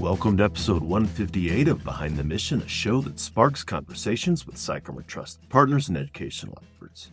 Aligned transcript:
Welcome 0.00 0.38
to 0.38 0.44
episode 0.44 0.82
158 0.82 1.68
of 1.68 1.84
Behind 1.84 2.16
the 2.16 2.24
Mission, 2.24 2.62
a 2.62 2.66
show 2.66 3.02
that 3.02 3.20
sparks 3.20 3.62
conversations 3.62 4.46
with 4.46 4.56
PsychArmor 4.56 5.06
Trust 5.06 5.46
partners 5.50 5.90
and 5.90 5.98
educational 5.98 6.56
experts. 6.62 7.10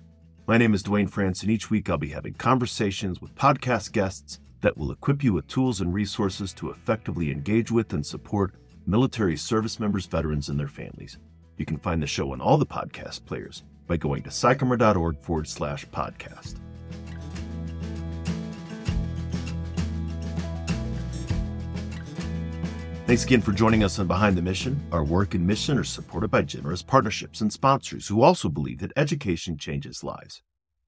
My 0.47 0.57
name 0.57 0.73
is 0.73 0.83
Duane 0.83 1.07
France, 1.07 1.41
and 1.41 1.51
each 1.51 1.69
week 1.69 1.89
I'll 1.89 1.97
be 1.97 2.07
having 2.07 2.35
conversations 2.35 3.19
with 3.19 3.35
podcast 3.35 3.91
guests 3.91 4.39
that 4.61 4.77
will 4.77 4.93
equip 4.93 5.21
you 5.21 5.33
with 5.33 5.49
tools 5.49 5.81
and 5.81 5.93
resources 5.93 6.53
to 6.53 6.69
effectively 6.69 7.29
engage 7.29 7.73
with 7.73 7.91
and 7.91 8.05
support 8.05 8.55
military 8.85 9.35
service 9.35 9.81
members, 9.81 10.05
veterans, 10.05 10.47
and 10.47 10.57
their 10.57 10.69
families. 10.69 11.17
You 11.57 11.65
can 11.65 11.79
find 11.79 12.01
the 12.01 12.07
show 12.07 12.31
on 12.31 12.39
all 12.39 12.57
the 12.57 12.65
podcast 12.65 13.25
players 13.25 13.63
by 13.85 13.97
going 13.97 14.23
to 14.23 14.29
psycharmor.org 14.29 15.19
forward 15.19 15.49
slash 15.49 15.85
podcast. 15.87 16.55
Thanks 23.07 23.23
again 23.23 23.39
for 23.39 23.53
joining 23.53 23.85
us 23.85 23.99
on 23.99 24.07
Behind 24.07 24.35
the 24.35 24.41
Mission. 24.41 24.85
Our 24.91 25.01
work 25.01 25.33
and 25.33 25.47
mission 25.47 25.77
are 25.77 25.85
supported 25.85 26.29
by 26.29 26.41
generous 26.41 26.81
partnerships 26.81 27.39
and 27.39 27.53
sponsors 27.53 28.09
who 28.09 28.21
also 28.21 28.49
believe 28.49 28.79
that 28.79 28.91
education 28.97 29.57
changes 29.57 30.03
lives. 30.03 30.41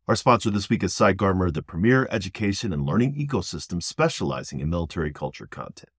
Our 0.06 0.18
sponsor 0.18 0.50
this 0.50 0.70
week 0.70 0.84
is 0.84 0.94
PsychArmor, 0.94 1.54
the 1.54 1.62
premier 1.62 2.10
education 2.12 2.74
and 2.74 2.86
learning 2.86 3.16
ecosystem 3.16 3.82
specializing 3.82 4.60
in 4.60 4.70
military 4.70 5.14
culture 5.14 5.48
content. 5.48 5.94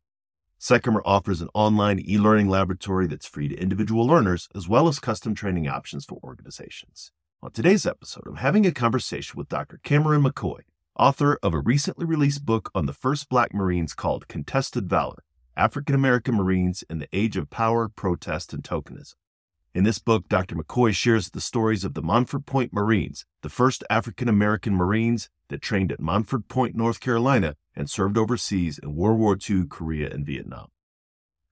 PsychArmor 0.61 1.01
offers 1.07 1.41
an 1.41 1.49
online 1.55 1.99
e 2.07 2.19
learning 2.19 2.51
laboratory 2.51 3.07
that's 3.07 3.27
free 3.27 3.49
to 3.49 3.57
individual 3.57 4.07
learners 4.07 4.47
as 4.55 4.69
well 4.69 4.89
as 4.89 4.99
custom 4.99 5.35
training 5.35 5.69
options 5.69 6.05
for 6.05 6.21
organizations. 6.23 7.13
On 7.43 7.51
today's 7.51 7.87
episode, 7.87 8.25
I'm 8.27 8.37
having 8.37 8.67
a 8.67 8.73
conversation 8.73 9.39
with 9.39 9.49
Dr. 9.49 9.81
Cameron 9.83 10.25
McCoy, 10.25 10.65
author 10.99 11.39
of 11.43 11.55
a 11.55 11.61
recently 11.61 12.05
released 12.05 12.45
book 12.45 12.71
on 12.75 12.85
the 12.85 12.93
first 12.93 13.31
Black 13.31 13.55
Marines 13.55 13.95
called 13.95 14.29
Contested 14.29 14.87
Valor 14.87 15.25
African 15.57 15.95
American 15.95 16.35
Marines 16.35 16.85
in 16.89 16.99
the 16.99 17.09
Age 17.13 17.37
of 17.37 17.51
Power, 17.51 17.89
Protest, 17.89 18.53
and 18.53 18.63
Tokenism. 18.63 19.15
In 19.73 19.85
this 19.85 19.99
book, 19.99 20.29
Dr. 20.29 20.57
McCoy 20.57 20.93
shares 20.93 21.31
the 21.31 21.41
stories 21.41 21.85
of 21.85 21.95
the 21.95 22.03
Montford 22.03 22.45
Point 22.45 22.73
Marines, 22.73 23.25
the 23.43 23.49
first 23.49 23.85
African 23.89 24.29
American 24.29 24.75
Marines 24.75 25.29
that 25.49 25.63
trained 25.63 25.93
at 25.93 26.01
Montford 26.01 26.49
Point, 26.49 26.75
North 26.75 26.99
Carolina, 26.99 27.55
and 27.77 27.89
served 27.89 28.19
overseas 28.19 28.79
in 28.79 28.97
World 28.97 29.19
War 29.19 29.39
II, 29.49 29.67
Korea, 29.69 30.11
and 30.11 30.27
Vietnam. 30.27 30.69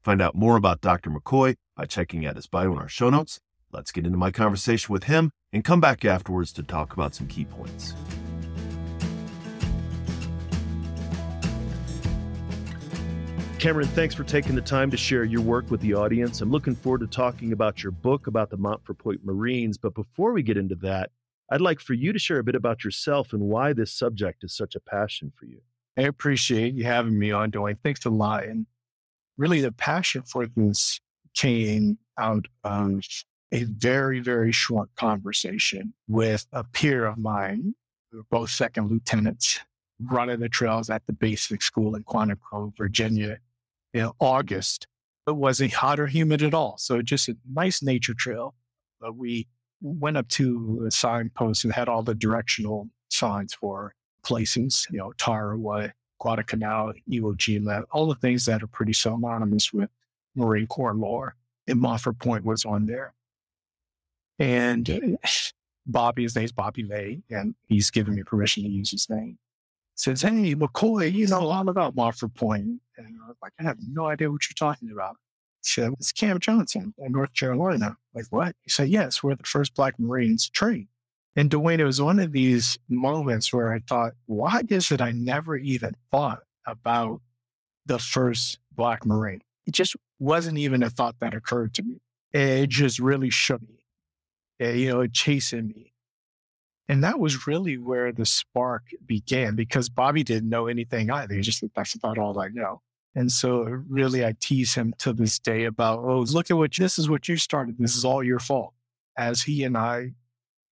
Find 0.00 0.20
out 0.20 0.34
more 0.34 0.56
about 0.56 0.80
Dr. 0.80 1.10
McCoy 1.10 1.56
by 1.76 1.84
checking 1.84 2.26
out 2.26 2.36
his 2.36 2.46
bio 2.46 2.72
in 2.72 2.78
our 2.78 2.88
show 2.88 3.10
notes. 3.10 3.40
Let's 3.70 3.92
get 3.92 4.06
into 4.06 4.18
my 4.18 4.30
conversation 4.30 4.92
with 4.92 5.04
him 5.04 5.30
and 5.52 5.64
come 5.64 5.80
back 5.80 6.04
afterwards 6.04 6.52
to 6.54 6.62
talk 6.62 6.92
about 6.92 7.14
some 7.14 7.28
key 7.28 7.44
points. 7.44 7.94
Cameron, 13.58 13.88
thanks 13.88 14.14
for 14.14 14.22
taking 14.22 14.54
the 14.54 14.60
time 14.60 14.88
to 14.88 14.96
share 14.96 15.24
your 15.24 15.40
work 15.40 15.68
with 15.68 15.80
the 15.80 15.92
audience. 15.92 16.40
I'm 16.40 16.52
looking 16.52 16.76
forward 16.76 17.00
to 17.00 17.08
talking 17.08 17.52
about 17.52 17.82
your 17.82 17.90
book 17.90 18.28
about 18.28 18.50
the 18.50 18.56
Montford 18.56 18.98
Point 18.98 19.24
Marines. 19.24 19.76
But 19.76 19.94
before 19.94 20.32
we 20.32 20.44
get 20.44 20.56
into 20.56 20.76
that, 20.76 21.10
I'd 21.50 21.60
like 21.60 21.80
for 21.80 21.94
you 21.94 22.12
to 22.12 22.20
share 22.20 22.38
a 22.38 22.44
bit 22.44 22.54
about 22.54 22.84
yourself 22.84 23.32
and 23.32 23.42
why 23.42 23.72
this 23.72 23.92
subject 23.92 24.44
is 24.44 24.54
such 24.54 24.76
a 24.76 24.80
passion 24.80 25.32
for 25.34 25.46
you. 25.46 25.58
I 25.96 26.02
appreciate 26.02 26.74
you 26.74 26.84
having 26.84 27.18
me 27.18 27.32
on, 27.32 27.50
Duane. 27.50 27.78
Thanks 27.82 28.04
a 28.04 28.10
lot. 28.10 28.44
And 28.44 28.66
really, 29.36 29.60
the 29.60 29.72
passion 29.72 30.22
for 30.22 30.46
this 30.46 31.00
came 31.34 31.98
out 32.16 32.46
of 32.62 33.02
a 33.50 33.64
very, 33.64 34.20
very 34.20 34.52
short 34.52 34.90
conversation 34.94 35.94
with 36.06 36.46
a 36.52 36.62
peer 36.62 37.06
of 37.06 37.18
mine. 37.18 37.74
We 38.12 38.18
were 38.18 38.24
both 38.30 38.50
second 38.50 38.88
lieutenants 38.88 39.58
running 40.00 40.38
the 40.38 40.48
trails 40.48 40.90
at 40.90 41.04
the 41.08 41.12
basic 41.12 41.60
school 41.60 41.96
in 41.96 42.04
Quantico, 42.04 42.72
Virginia 42.78 43.38
in 43.92 44.10
August. 44.20 44.86
It 45.26 45.36
wasn't 45.36 45.74
hot 45.74 46.00
or 46.00 46.06
humid 46.06 46.42
at 46.42 46.54
all. 46.54 46.76
So 46.78 47.02
just 47.02 47.28
a 47.28 47.36
nice 47.50 47.82
nature 47.82 48.14
trail. 48.14 48.54
But 49.00 49.16
we 49.16 49.46
went 49.80 50.16
up 50.16 50.28
to 50.28 50.84
a 50.86 50.90
signpost 50.90 51.64
and 51.64 51.72
had 51.72 51.88
all 51.88 52.02
the 52.02 52.14
directional 52.14 52.88
signs 53.10 53.54
for 53.54 53.94
places, 54.24 54.86
you 54.90 54.98
know, 54.98 55.12
Tarawa, 55.18 55.92
Guadalcanal, 56.18 56.94
Iwo 57.10 57.36
Jima, 57.36 57.84
all 57.92 58.06
the 58.06 58.14
things 58.16 58.46
that 58.46 58.62
are 58.62 58.68
pretty 58.68 58.92
synonymous 58.92 59.72
with 59.72 59.90
Marine 60.34 60.66
Corps 60.66 60.94
lore. 60.94 61.36
And 61.66 61.80
Montford 61.80 62.18
Point 62.18 62.44
was 62.44 62.64
on 62.64 62.86
there. 62.86 63.14
And 64.38 64.88
uh, 64.88 65.28
Bobby, 65.86 66.22
his 66.22 66.34
name's 66.34 66.52
Bobby 66.52 66.82
May, 66.82 67.20
and 67.30 67.54
he's 67.66 67.90
given 67.90 68.14
me 68.14 68.22
permission 68.22 68.62
to 68.62 68.68
use 68.68 68.90
his 68.90 69.08
name 69.08 69.38
says, 69.98 70.22
Hey, 70.22 70.54
McCoy, 70.54 71.12
you 71.12 71.26
know 71.26 71.48
all 71.48 71.68
about 71.68 71.96
Montford 71.96 72.34
Point. 72.34 72.80
And 72.98 73.16
I 73.24 73.28
was 73.28 73.36
like, 73.42 73.52
I 73.58 73.62
have 73.62 73.78
no 73.88 74.06
idea 74.06 74.30
what 74.30 74.42
you're 74.48 74.54
talking 74.54 74.90
about. 74.90 75.16
He 75.62 75.70
said, 75.70 75.92
It's 75.94 76.12
Camp 76.12 76.40
Johnson 76.40 76.94
in 76.98 77.12
North 77.12 77.34
Carolina. 77.34 77.96
Like, 78.14 78.26
what? 78.30 78.54
He 78.62 78.70
said, 78.70 78.88
Yes, 78.88 79.22
we're 79.22 79.34
the 79.34 79.44
first 79.44 79.74
Black 79.74 79.98
Marines 79.98 80.48
trained. 80.48 80.88
And 81.36 81.50
Duane, 81.50 81.78
it 81.78 81.84
was 81.84 82.02
one 82.02 82.18
of 82.18 82.32
these 82.32 82.78
moments 82.88 83.52
where 83.52 83.72
I 83.72 83.78
thought, 83.88 84.14
why 84.26 84.62
is 84.68 84.90
it 84.90 85.00
I 85.00 85.12
never 85.12 85.56
even 85.56 85.94
thought 86.10 86.40
about 86.66 87.20
the 87.86 88.00
first 88.00 88.58
Black 88.72 89.06
Marine? 89.06 89.40
It 89.64 89.72
just 89.72 89.94
wasn't 90.18 90.58
even 90.58 90.82
a 90.82 90.90
thought 90.90 91.14
that 91.20 91.34
occurred 91.34 91.74
to 91.74 91.84
me. 91.84 92.00
It 92.32 92.70
just 92.70 92.98
really 92.98 93.30
shook 93.30 93.62
me. 93.62 93.84
It, 94.58 94.76
you 94.78 94.88
know, 94.88 95.02
it 95.02 95.12
chasing 95.12 95.68
me. 95.68 95.92
And 96.88 97.04
that 97.04 97.20
was 97.20 97.46
really 97.46 97.76
where 97.76 98.10
the 98.10 98.26
spark 98.26 98.84
began 99.06 99.54
because 99.54 99.88
Bobby 99.88 100.24
didn't 100.24 100.48
know 100.48 100.66
anything 100.66 101.10
either. 101.10 101.34
He 101.34 101.42
just, 101.42 101.60
said, 101.60 101.70
that's 101.76 101.94
about 101.94 102.18
all 102.18 102.40
I 102.40 102.48
know. 102.48 102.80
And 103.14 103.32
so 103.32 103.62
uh, 103.62 103.70
really, 103.88 104.24
I 104.24 104.34
tease 104.38 104.74
him 104.74 104.94
to 104.98 105.12
this 105.12 105.38
day 105.38 105.64
about, 105.64 106.00
oh, 106.00 106.20
look 106.20 106.50
at 106.50 106.56
what 106.56 106.74
this 106.74 106.98
is 106.98 107.08
what 107.08 107.28
you 107.28 107.36
started. 107.36 107.76
This 107.78 107.96
is 107.96 108.04
all 108.04 108.22
your 108.22 108.38
fault. 108.38 108.74
As 109.16 109.42
he 109.42 109.64
and 109.64 109.76
I 109.76 110.12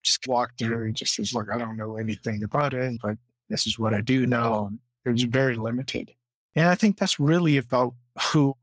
just 0.03 0.27
walked 0.29 0.59
through, 0.59 0.87
he 0.87 0.93
just 0.93 1.15
says, 1.15 1.35
look, 1.35 1.49
I 1.53 1.59
don't 1.59 1.77
know 1.77 1.97
anything 1.97 2.45
about 2.45 2.75
it, 2.75 3.01
but 3.03 3.17
this 3.49 3.67
is 3.67 3.79
what 3.79 3.95
I 3.95 4.01
do 4.01 4.27
know. 4.27 4.71
Oh. 4.73 4.79
It 5.05 5.11
was 5.11 5.23
very 5.25 5.57
limited. 5.57 6.13
And 6.55 6.67
I 6.67 6.75
think 6.75 6.99
that's 6.99 7.21
really 7.21 7.57
about 7.59 7.95
who 8.33 8.55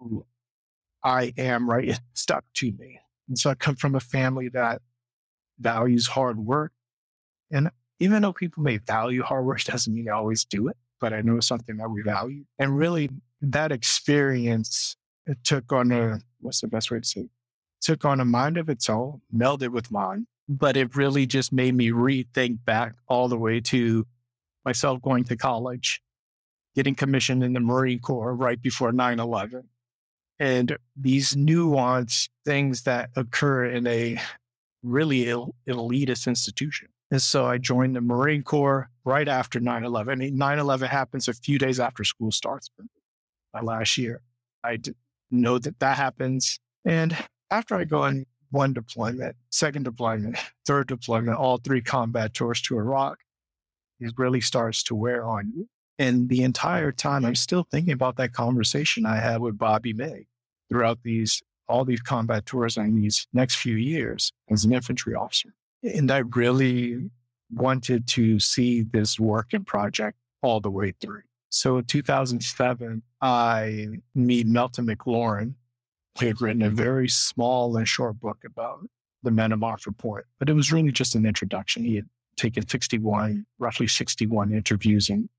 I 1.04 1.34
am, 1.38 1.70
right? 1.70 1.90
It 1.90 2.00
stuck 2.14 2.44
to 2.56 2.72
me. 2.72 3.00
And 3.28 3.38
so 3.38 3.50
I 3.50 3.56
come 3.56 3.76
from 3.76 3.96
a 3.96 4.00
family 4.00 4.50
that 4.50 4.82
values 5.60 6.08
hard 6.08 6.40
work, 6.40 6.72
and 7.52 7.70
even 8.00 8.22
though 8.22 8.34
people 8.34 8.64
may 8.64 8.78
value 8.78 9.24
hard 9.24 9.46
work, 9.46 9.64
doesn't 9.64 9.94
mean 9.94 10.06
they 10.06 10.12
always 10.12 10.46
do 10.46 10.68
it. 10.68 10.78
But 11.00 11.14
I 11.14 11.22
know 11.22 11.38
it's 11.38 11.48
something 11.48 11.78
that 11.78 11.90
we 11.90 12.02
value. 12.02 12.46
And 12.60 12.78
really, 12.78 13.10
that 13.44 13.72
experience 13.72 14.96
it 15.26 15.38
took 15.44 15.72
on 15.72 15.92
a 15.92 16.20
what's 16.40 16.62
the 16.62 16.68
best 16.68 16.90
way 16.92 17.00
to 17.00 17.06
say? 17.06 17.22
It? 17.22 17.30
Took 17.82 18.06
on 18.06 18.20
a 18.20 18.26
mind 18.26 18.58
of 18.58 18.70
its 18.70 18.90
own, 18.90 19.22
melded 19.36 19.70
with 19.70 19.92
mine. 19.92 20.28
But 20.50 20.76
it 20.76 20.96
really 20.96 21.26
just 21.26 21.54
made 21.54 21.76
me 21.76 21.90
rethink 21.90 22.66
back 22.66 22.96
all 23.08 23.28
the 23.28 23.38
way 23.38 23.62
to 23.62 24.06
myself 24.66 25.02
going 25.02 25.24
to 25.26 25.38
college, 25.38 26.02
getting 26.76 26.96
commissioned 26.96 27.44
in 27.44 27.54
the 27.54 27.60
Marine 27.62 28.00
Corps 28.00 28.36
right 28.36 28.62
before 28.62 28.92
9 28.92 29.20
11. 29.20 29.64
And 30.40 30.78
these 30.98 31.36
nuanced 31.36 32.30
things 32.46 32.84
that 32.84 33.10
occur 33.16 33.66
in 33.66 33.88
a 33.88 34.20
really 34.82 35.26
elitist 35.68 36.28
institution. 36.28 36.90
And 37.12 37.22
so 37.22 37.46
I 37.46 37.58
joined 37.58 37.96
the 37.96 38.02
Marine 38.02 38.44
Corps 38.44 38.90
right 39.06 39.28
after 39.28 39.60
9 39.60 39.84
11. 39.84 40.36
9 40.38 40.60
11 40.60 40.90
happens 40.90 41.28
a 41.28 41.34
few 41.34 41.58
days 41.58 41.80
after 41.80 42.04
school 42.04 42.32
starts 42.32 42.70
last 43.62 43.98
year. 43.98 44.22
I 44.64 44.80
know 45.32 45.60
that 45.60 45.80
that 45.80 45.98
happens. 45.98 46.60
And 46.86 47.16
after 47.52 47.76
I 47.76 47.84
go 47.84 48.04
on 48.04 48.26
one 48.52 48.74
deployment, 48.74 49.36
second 49.50 49.84
deployment, 49.84 50.38
third 50.66 50.88
deployment, 50.88 51.38
all 51.38 51.58
three 51.58 51.82
combat 51.82 52.34
tours 52.34 52.62
to 52.64 52.78
Iraq, 52.78 53.20
it 54.00 54.14
really 54.18 54.42
starts 54.42 54.84
to 54.84 54.96
wear 54.96 55.26
on 55.26 55.52
you. 55.56 55.68
And 56.00 56.28
the 56.28 56.44
entire 56.44 56.92
time, 56.92 57.24
I'm 57.24 57.36
still 57.36 57.68
thinking 57.70 57.94
about 57.94 58.18
that 58.18 58.34
conversation 58.34 59.06
I 59.06 59.18
had 59.18 59.42
with 59.42 59.58
Bobby 59.58 59.94
May 59.94 60.26
throughout 60.70 61.00
these 61.04 61.42
all 61.70 61.86
these 61.86 62.02
combat 62.02 62.46
tours 62.46 62.76
and 62.76 63.02
these 63.02 63.26
next 63.32 63.56
few 63.56 63.76
years 63.76 64.34
as 64.50 64.66
an 64.66 64.74
infantry 64.74 65.16
officer. 65.16 65.54
And 65.82 66.12
I 66.12 66.20
really 66.20 67.10
wanted 67.52 68.06
to 68.10 68.40
see 68.40 68.82
this 68.82 69.20
work 69.20 69.54
and 69.54 69.66
project 69.66 70.18
all 70.42 70.60
the 70.60 70.70
way 70.70 70.94
through. 71.00 71.22
So 71.54 71.78
in 71.78 71.86
2007, 71.86 73.04
I 73.22 73.88
meet 74.16 74.48
Melton 74.48 74.88
McLaurin, 74.88 75.54
He 76.20 76.26
had 76.26 76.42
written 76.42 76.64
a 76.64 76.72
very 76.72 77.08
small 77.08 77.78
and 77.78 77.88
short 77.88 78.20
book 78.20 78.40
about 78.44 78.80
the 79.22 79.30
men 79.30 79.52
of 79.52 79.60
Montford 79.60 80.00
Point, 80.00 80.26
but 80.40 80.50
it 80.50 80.54
was 80.54 80.72
really 80.72 80.92
just 80.92 81.14
an 81.14 81.28
introduction. 81.28 81.84
He 81.84 81.98
had 81.98 82.10
taken 82.38 82.68
61, 82.68 83.46
roughly 83.60 83.86
61 83.86 84.52
interviews 84.52 85.10
and 85.10 85.30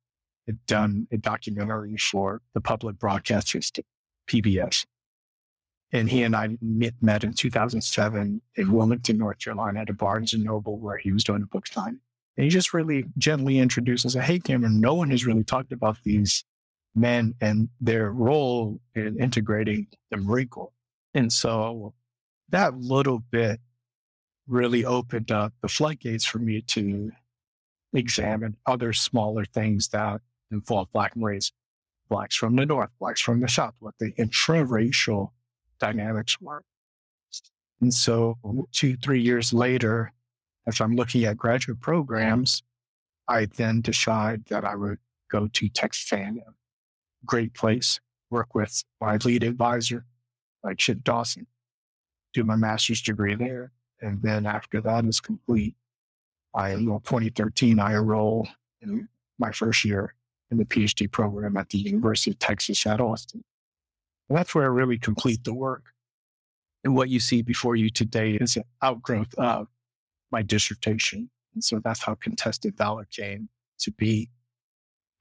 had 0.47 0.65
done 0.67 1.09
a 1.11 1.17
documentary 1.17 1.97
for 1.97 2.41
the 2.55 2.61
public 2.61 2.97
broadcast 2.97 3.49
system, 3.49 3.85
PBS. 4.29 4.87
And 5.93 6.09
he 6.09 6.23
and 6.23 6.37
I 6.37 6.57
met 6.63 7.25
in 7.25 7.33
2007 7.33 8.41
in 8.55 8.73
Wilmington, 8.73 9.19
North 9.19 9.41
Carolina 9.41 9.81
at 9.81 9.91
a 9.91 9.93
Barnes 9.93 10.33
and 10.33 10.45
Noble 10.45 10.79
where 10.79 10.97
he 10.97 11.11
was 11.11 11.25
doing 11.25 11.43
a 11.43 11.47
book 11.47 11.67
signing. 11.67 11.99
And 12.37 12.45
he 12.45 12.51
just 12.51 12.75
really 12.75 13.05
gently 13.17 13.59
introduces, 13.59 14.15
Hey, 14.15 14.39
Cameron, 14.39 14.81
no 14.81 14.95
one 14.95 15.11
has 15.11 15.25
really 15.25 15.45
talked 15.45 15.73
about 15.73 15.99
these 16.05 16.45
men 16.95 17.35
and 17.41 17.69
their 17.81 18.11
role 18.11 18.81
in 18.95 19.21
integrating 19.21 19.87
the 20.11 20.17
Marine 20.17 20.49
Corps. 20.49 20.73
And 21.15 21.33
so 21.33 21.95
that 22.51 22.77
little 22.77 23.21
bit 23.31 23.61
really 24.47 24.85
opened 24.85 25.31
up 25.31 25.53
the 25.63 25.69
floodgates 25.69 26.25
for 26.25 26.39
me 26.39 26.61
to 26.63 27.11
examine 27.93 28.57
other 28.67 28.93
smaller 28.93 29.45
things 29.45 29.89
that 29.89 30.21
involve 30.51 30.93
Black 30.93 31.17
Marines, 31.17 31.53
Blacks 32.09 32.37
from 32.37 32.57
the 32.57 32.67
North, 32.67 32.91
Blacks 33.01 33.21
from 33.21 33.41
the 33.41 33.49
South, 33.49 33.75
what 33.79 33.95
the 33.99 34.13
intraracial 34.13 35.31
dynamics 35.79 36.41
were. 36.41 36.63
And 37.81 37.93
so 37.93 38.37
two, 38.73 38.97
three 38.97 39.21
years 39.21 39.53
later, 39.53 40.13
as 40.67 40.81
I'm 40.81 40.97
looking 40.97 41.25
at 41.25 41.37
graduate 41.37 41.81
programs, 41.81 42.63
I 43.29 43.47
then 43.47 43.81
decide 43.81 44.45
that 44.47 44.65
I 44.65 44.77
would 44.77 44.99
go 45.31 45.49
to 45.49 45.69
Texas 45.69 46.13
A&M. 46.13 46.41
Great 47.27 47.55
place, 47.55 48.01
work 48.31 48.55
with 48.55 48.85
my 49.01 49.17
lead 49.17 49.43
advisor, 49.43 50.05
like 50.63 50.79
Chip 50.79 51.03
Dawson, 51.03 51.47
do 52.33 52.45
my 52.45 52.57
master's 52.57 53.01
degree 53.01 53.35
there. 53.35 53.73
And 54.01 54.23
then 54.23 54.45
after 54.47 54.81
that 54.83 55.05
is 55.05 55.21
complete, 55.21 55.75
I 56.55 56.71
enroll 56.71 57.01
2013, 57.01 57.79
I 57.79 57.97
enroll 57.97 58.47
in 58.81 59.09
my 59.39 59.51
first 59.51 59.85
year 59.85 60.15
in 60.51 60.59
the 60.59 60.65
PhD 60.65 61.11
program 61.11 61.57
at 61.57 61.71
the 61.71 61.79
University 61.79 62.31
of 62.33 62.39
Texas 62.39 62.87
at 62.87 63.01
Austin. 63.01 63.43
And 64.29 64.39
that's 64.39 64.55
where 64.55 64.65
I 64.65 64.69
really 64.69 64.99
complete 64.99 65.45
the 65.45 65.55
work. 65.55 65.85
And 66.85 66.95
what 66.95 67.09
you 67.09 67.19
see 67.19 67.43
before 67.43 67.77
you 67.77 67.89
today 67.89 68.35
is 68.35 68.57
an 68.57 68.65
outgrowth 68.83 69.35
of 69.39 69.69
my 70.31 70.43
dissertation. 70.43 71.31
And 71.55 71.62
so 71.62 71.81
that's 71.82 72.03
how 72.03 72.15
contested 72.15 72.76
valor 72.76 73.06
came 73.11 73.49
to 73.81 73.91
be. 73.93 74.31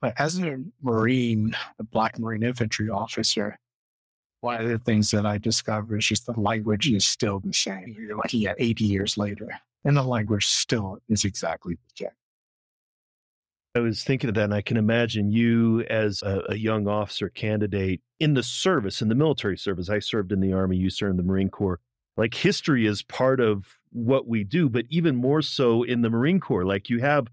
But 0.01 0.13
as 0.19 0.37
a 0.39 0.57
Marine, 0.81 1.55
a 1.79 1.83
Black 1.83 2.19
Marine 2.19 2.43
infantry 2.43 2.89
officer, 2.89 3.57
one 4.41 4.59
of 4.59 4.67
the 4.67 4.79
things 4.79 5.11
that 5.11 5.25
I 5.25 5.37
discovered 5.37 5.99
is 5.99 6.05
just 6.05 6.25
the 6.25 6.37
language 6.37 6.89
is 6.89 7.05
still 7.05 7.39
the 7.39 7.53
same. 7.53 7.95
You're 7.97 8.17
looking 8.17 8.45
at 8.45 8.57
80 8.59 8.83
years 8.83 9.17
later, 9.17 9.47
and 9.85 9.95
the 9.95 10.03
language 10.03 10.45
still 10.47 10.97
is 11.07 11.23
exactly 11.23 11.75
the 11.75 12.05
same. 12.05 12.09
I 13.75 13.79
was 13.79 14.03
thinking 14.03 14.29
of 14.29 14.35
that, 14.35 14.43
and 14.43 14.53
I 14.53 14.61
can 14.61 14.77
imagine 14.77 15.31
you 15.31 15.81
as 15.89 16.21
a, 16.21 16.43
a, 16.49 16.55
young 16.55 16.87
officer 16.87 17.29
candidate 17.29 18.01
in 18.19 18.35
the 18.35 18.43
service, 18.43 19.01
in 19.01 19.07
the 19.07 19.15
military 19.15 19.57
service. 19.57 19.89
I 19.89 19.97
served 19.97 20.31
in 20.31 20.41
the 20.41 20.53
Army, 20.53 20.77
you 20.77 20.91
served 20.91 21.11
in 21.11 21.17
the 21.17 21.23
Marine 21.23 21.49
Corps. 21.49 21.79
Like 22.15 22.33
history 22.35 22.85
is 22.85 23.01
part 23.01 23.39
of 23.39 23.77
what 23.91 24.27
we 24.27 24.43
do, 24.43 24.69
but 24.69 24.85
even 24.89 25.15
more 25.15 25.41
so 25.41 25.83
in 25.83 26.01
the 26.01 26.09
Marine 26.09 26.39
Corps. 26.39 26.65
Like 26.65 26.89
you 26.89 26.99
have 26.99 27.27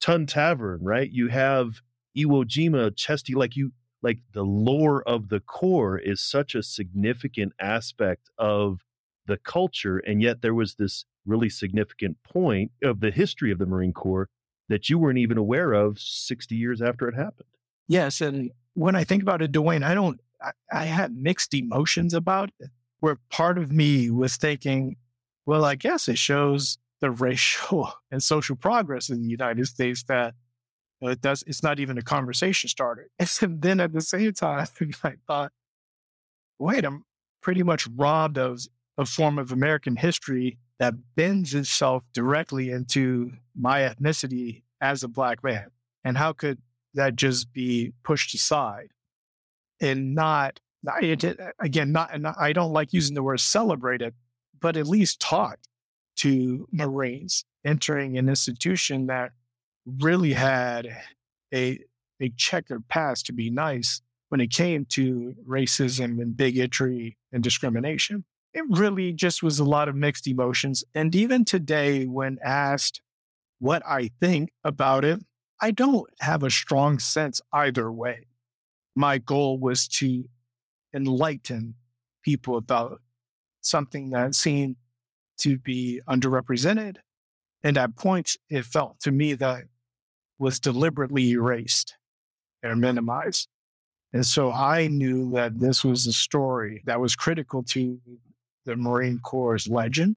Tun 0.00 0.26
Tavern, 0.26 0.80
right? 0.82 1.10
You 1.10 1.28
have 1.28 1.80
Iwo 2.16 2.44
Jima, 2.44 2.94
Chesty. 2.94 3.34
Like 3.34 3.56
you, 3.56 3.72
like 4.02 4.18
the 4.32 4.42
lore 4.42 5.02
of 5.02 5.28
the 5.28 5.40
Corps 5.40 5.98
is 5.98 6.22
such 6.22 6.54
a 6.54 6.62
significant 6.62 7.52
aspect 7.60 8.30
of 8.38 8.80
the 9.26 9.36
culture. 9.38 9.98
And 9.98 10.22
yet 10.22 10.42
there 10.42 10.54
was 10.54 10.74
this 10.74 11.04
really 11.24 11.48
significant 11.48 12.18
point 12.22 12.70
of 12.82 13.00
the 13.00 13.10
history 13.10 13.50
of 13.50 13.58
the 13.58 13.66
Marine 13.66 13.92
Corps 13.92 14.28
that 14.68 14.88
you 14.88 14.98
weren't 14.98 15.18
even 15.18 15.38
aware 15.38 15.72
of 15.72 15.98
60 15.98 16.54
years 16.54 16.82
after 16.82 17.08
it 17.08 17.14
happened. 17.14 17.48
Yes. 17.88 18.20
And 18.20 18.50
when 18.74 18.96
I 18.96 19.04
think 19.04 19.22
about 19.22 19.42
it, 19.42 19.52
Duane, 19.52 19.82
I 19.82 19.94
don't, 19.94 20.20
I, 20.42 20.52
I 20.72 21.08
mixed 21.08 21.54
emotions 21.54 22.14
about 22.14 22.50
it, 22.58 22.70
where 23.00 23.18
part 23.30 23.58
of 23.58 23.70
me 23.70 24.10
was 24.10 24.36
thinking, 24.36 24.96
well, 25.44 25.64
I 25.64 25.74
guess 25.74 26.08
it 26.08 26.18
shows 26.18 26.78
the 27.00 27.10
racial 27.10 27.92
and 28.10 28.22
social 28.22 28.56
progress 28.56 29.10
in 29.10 29.22
the 29.22 29.28
United 29.28 29.66
States 29.66 30.02
that 30.04 30.34
it 31.00 31.20
does. 31.20 31.44
It's 31.46 31.62
not 31.62 31.78
even 31.78 31.98
a 31.98 32.02
conversation 32.02 32.68
starter. 32.68 33.08
And 33.42 33.60
then 33.60 33.80
at 33.80 33.92
the 33.92 34.00
same 34.00 34.32
time, 34.32 34.66
I 35.04 35.14
thought, 35.26 35.52
wait, 36.58 36.84
I'm 36.84 37.04
pretty 37.42 37.62
much 37.62 37.86
robbed 37.94 38.38
of 38.38 38.60
a 38.98 39.04
form 39.04 39.38
of 39.38 39.52
American 39.52 39.96
history 39.96 40.58
that 40.78 40.94
bends 41.14 41.54
itself 41.54 42.02
directly 42.12 42.70
into 42.70 43.32
my 43.54 43.80
ethnicity 43.80 44.62
as 44.80 45.02
a 45.02 45.08
black 45.08 45.42
man. 45.42 45.70
And 46.04 46.16
how 46.16 46.32
could 46.32 46.58
that 46.94 47.16
just 47.16 47.52
be 47.52 47.92
pushed 48.02 48.34
aside 48.34 48.88
and 49.80 50.14
not, 50.14 50.60
Uh, 50.86 51.50
again, 51.58 51.92
not, 51.92 52.14
and 52.14 52.26
I 52.26 52.52
don't 52.52 52.72
like 52.72 52.92
using 52.92 53.14
the 53.14 53.22
word 53.22 53.40
celebrated, 53.40 54.14
but 54.60 54.76
at 54.76 54.86
least 54.86 55.20
taught 55.20 55.58
to 56.16 56.68
Marines 56.72 57.44
entering 57.64 58.16
an 58.16 58.28
institution 58.28 59.06
that 59.06 59.32
really 59.86 60.32
had 60.32 60.88
a, 61.52 61.78
a 62.20 62.28
checkered 62.30 62.86
past 62.88 63.26
to 63.26 63.32
be 63.32 63.50
nice 63.50 64.00
when 64.28 64.40
it 64.40 64.50
came 64.50 64.84
to 64.86 65.34
racism 65.46 66.20
and 66.20 66.36
bigotry 66.36 67.16
and 67.32 67.42
discrimination. 67.42 68.24
It 68.54 68.64
really 68.70 69.12
just 69.12 69.42
was 69.42 69.58
a 69.58 69.64
lot 69.64 69.88
of 69.88 69.94
mixed 69.94 70.26
emotions. 70.26 70.82
And 70.94 71.14
even 71.14 71.44
today, 71.44 72.06
when 72.06 72.38
asked 72.42 73.02
what 73.58 73.82
I 73.86 74.10
think 74.20 74.50
about 74.64 75.04
it, 75.04 75.20
I 75.60 75.70
don't 75.70 76.08
have 76.20 76.42
a 76.42 76.50
strong 76.50 76.98
sense 76.98 77.40
either 77.52 77.90
way. 77.92 78.26
My 78.94 79.18
goal 79.18 79.58
was 79.58 79.86
to 79.88 80.24
enlighten 80.94 81.74
people 82.22 82.56
about 82.56 83.00
something 83.60 84.10
that 84.10 84.34
seemed 84.34 84.76
to 85.38 85.58
be 85.58 86.00
underrepresented. 86.08 86.96
And 87.62 87.76
at 87.76 87.96
points, 87.96 88.36
it 88.48 88.64
felt 88.64 89.00
to 89.00 89.12
me 89.12 89.34
that 89.34 89.64
was 90.38 90.60
deliberately 90.60 91.30
erased 91.30 91.96
and 92.62 92.80
minimized. 92.80 93.48
And 94.12 94.24
so 94.24 94.52
I 94.52 94.86
knew 94.86 95.30
that 95.32 95.58
this 95.58 95.84
was 95.84 96.06
a 96.06 96.12
story 96.12 96.82
that 96.86 97.00
was 97.00 97.16
critical 97.16 97.62
to 97.64 98.00
the 98.64 98.76
Marine 98.76 99.18
Corps' 99.18 99.68
legend, 99.68 100.16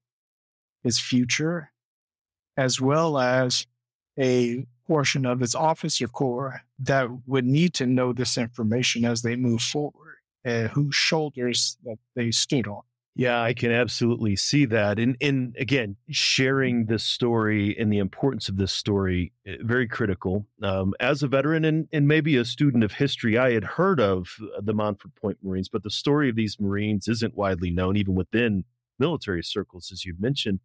its 0.83 0.99
future, 0.99 1.71
as 2.57 2.79
well 2.79 3.17
as 3.17 3.65
a 4.17 4.65
portion 4.87 5.25
of 5.25 5.41
its 5.41 5.55
officer 5.55 6.07
corps 6.07 6.61
that 6.79 7.07
would 7.27 7.45
need 7.45 7.73
to 7.75 7.85
know 7.85 8.11
this 8.11 8.37
information 8.37 9.05
as 9.05 9.21
they 9.21 9.35
move 9.35 9.61
forward 9.61 10.08
and 10.43 10.69
whose 10.69 10.95
shoulders 10.95 11.77
that 11.83 11.97
they 12.15 12.31
stood 12.31 12.67
on. 12.67 12.81
Yeah, 13.15 13.41
I 13.41 13.53
can 13.53 13.71
absolutely 13.71 14.37
see 14.37 14.63
that. 14.67 14.97
And 14.97 15.17
and 15.19 15.53
again, 15.59 15.97
sharing 16.09 16.85
this 16.85 17.03
story 17.03 17.77
and 17.77 17.91
the 17.91 17.97
importance 17.97 18.47
of 18.47 18.55
this 18.55 18.71
story 18.71 19.33
eh, 19.45 19.57
very 19.61 19.89
critical. 19.89 20.45
Um, 20.63 20.93
as 21.01 21.21
a 21.21 21.27
veteran 21.27 21.65
and 21.65 21.89
and 21.91 22.07
maybe 22.07 22.37
a 22.37 22.45
student 22.45 22.83
of 22.83 22.93
history, 22.93 23.37
I 23.37 23.51
had 23.51 23.63
heard 23.63 23.99
of 23.99 24.29
the 24.61 24.73
Montford 24.73 25.15
Point 25.15 25.39
Marines, 25.43 25.67
but 25.67 25.83
the 25.83 25.89
story 25.89 26.29
of 26.29 26.37
these 26.37 26.61
Marines 26.61 27.09
isn't 27.09 27.35
widely 27.35 27.71
known, 27.71 27.97
even 27.97 28.15
within 28.15 28.63
military 28.99 29.43
circles, 29.43 29.89
as 29.91 30.05
you 30.05 30.15
mentioned. 30.17 30.61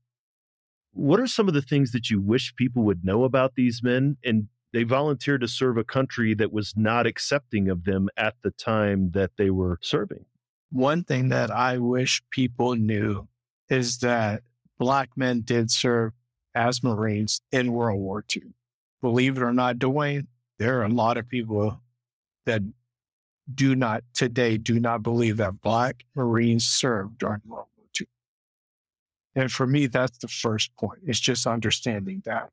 What 0.92 1.18
are 1.18 1.26
some 1.26 1.48
of 1.48 1.54
the 1.54 1.62
things 1.62 1.90
that 1.90 2.08
you 2.08 2.20
wish 2.20 2.54
people 2.54 2.84
would 2.84 3.04
know 3.04 3.24
about 3.24 3.56
these 3.56 3.82
men? 3.82 4.16
And 4.24 4.46
they 4.74 4.82
volunteered 4.82 5.40
to 5.40 5.46
serve 5.46 5.78
a 5.78 5.84
country 5.84 6.34
that 6.34 6.52
was 6.52 6.74
not 6.76 7.06
accepting 7.06 7.68
of 7.68 7.84
them 7.84 8.08
at 8.16 8.34
the 8.42 8.50
time 8.50 9.12
that 9.12 9.30
they 9.38 9.48
were 9.48 9.78
serving. 9.80 10.24
One 10.72 11.04
thing 11.04 11.28
that 11.28 11.52
I 11.52 11.78
wish 11.78 12.20
people 12.30 12.74
knew 12.74 13.28
is 13.68 13.98
that 13.98 14.42
Black 14.76 15.10
men 15.16 15.42
did 15.42 15.70
serve 15.70 16.12
as 16.56 16.82
Marines 16.82 17.40
in 17.52 17.72
World 17.72 18.00
War 18.00 18.24
II. 18.34 18.42
Believe 19.00 19.36
it 19.36 19.44
or 19.44 19.52
not, 19.52 19.78
Duane, 19.78 20.26
there 20.58 20.80
are 20.80 20.84
a 20.84 20.88
lot 20.88 21.18
of 21.18 21.28
people 21.28 21.80
that 22.44 22.62
do 23.54 23.76
not 23.76 24.02
today 24.12 24.56
do 24.56 24.80
not 24.80 25.04
believe 25.04 25.36
that 25.36 25.60
Black 25.60 26.04
Marines 26.16 26.66
served 26.66 27.18
during 27.18 27.42
World 27.46 27.68
War 27.76 27.86
II. 28.00 28.08
And 29.36 29.52
for 29.52 29.68
me, 29.68 29.86
that's 29.86 30.18
the 30.18 30.26
first 30.26 30.74
point. 30.74 30.98
It's 31.04 31.20
just 31.20 31.46
understanding 31.46 32.22
that 32.24 32.50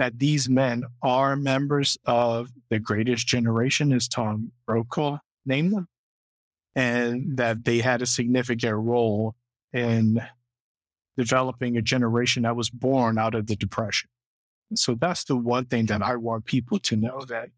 that 0.00 0.18
these 0.18 0.48
men 0.48 0.82
are 1.02 1.36
members 1.36 1.98
of 2.06 2.48
the 2.70 2.78
greatest 2.78 3.26
generation, 3.26 3.92
as 3.92 4.08
Tom 4.08 4.50
Brokaw 4.66 5.18
named 5.44 5.74
them 5.74 5.88
and 6.74 7.36
that 7.36 7.66
they 7.66 7.80
had 7.80 8.00
a 8.00 8.06
significant 8.06 8.74
role 8.76 9.34
in 9.74 10.18
developing 11.18 11.76
a 11.76 11.82
generation 11.82 12.44
that 12.44 12.56
was 12.56 12.70
born 12.70 13.18
out 13.18 13.34
of 13.34 13.46
the 13.46 13.56
depression. 13.56 14.08
So 14.74 14.94
that's 14.94 15.24
the 15.24 15.36
one 15.36 15.66
thing 15.66 15.84
that 15.86 16.00
I 16.00 16.16
want 16.16 16.46
people 16.46 16.78
to 16.78 16.96
know 16.96 17.20
that 17.26 17.50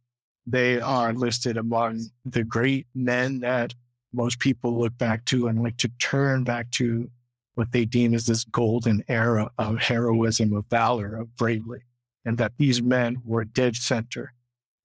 they 0.45 0.81
are 0.81 1.13
listed 1.13 1.57
among 1.57 2.07
the 2.25 2.43
great 2.43 2.89
men 2.93 3.39
that 3.39 3.73
most 4.13 4.41
people 4.41 4.81
look 4.81 4.99
back 4.99 5.25
to 5.27 5.47
and 5.47 5.63
like 5.63 5.77
to 5.77 5.89
turn 6.01 6.43
back 6.43 6.73
to 6.73 7.09
what 7.55 7.71
they 7.71 7.85
deem 7.85 8.15
as 8.15 8.27
this 8.27 8.43
golden 8.43 9.05
era 9.07 9.49
of 9.59 9.79
heroism, 9.79 10.53
of 10.55 10.65
valor, 10.69 11.15
of 11.15 11.37
bravery, 11.37 11.85
and 12.25 12.39
that 12.39 12.53
these 12.59 12.83
men 12.83 13.19
were 13.25 13.45
dead 13.45 13.77
center 13.77 14.35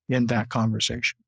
in 0.09 0.27
that 0.27 0.49
conversation. 0.49 1.19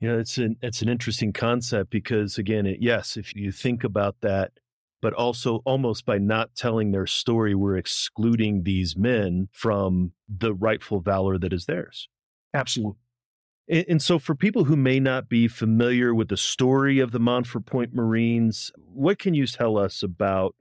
You 0.00 0.08
know, 0.08 0.18
it's 0.18 0.36
an 0.36 0.56
it's 0.60 0.82
an 0.82 0.88
interesting 0.88 1.32
concept 1.32 1.90
because 1.90 2.36
again, 2.36 2.66
it, 2.66 2.78
yes, 2.80 3.16
if 3.16 3.34
you 3.34 3.50
think 3.50 3.82
about 3.82 4.16
that, 4.20 4.52
but 5.00 5.14
also 5.14 5.62
almost 5.64 6.04
by 6.04 6.18
not 6.18 6.54
telling 6.54 6.90
their 6.90 7.06
story, 7.06 7.54
we're 7.54 7.76
excluding 7.76 8.64
these 8.64 8.96
men 8.96 9.48
from 9.52 10.12
the 10.28 10.52
rightful 10.52 11.00
valor 11.00 11.38
that 11.38 11.52
is 11.52 11.66
theirs. 11.66 12.08
Absolutely. 12.52 12.98
And, 13.68 13.84
and, 13.88 14.02
so, 14.02 14.18
for 14.18 14.34
people 14.34 14.64
who 14.64 14.76
may 14.76 15.00
not 15.00 15.28
be 15.28 15.48
familiar 15.48 16.14
with 16.14 16.28
the 16.28 16.36
story 16.36 16.98
of 16.98 17.10
the 17.10 17.18
Montford 17.18 17.66
Point 17.66 17.94
Marines, 17.94 18.70
what 18.76 19.18
can 19.18 19.34
you 19.34 19.46
tell 19.46 19.76
us 19.76 20.02
about 20.02 20.54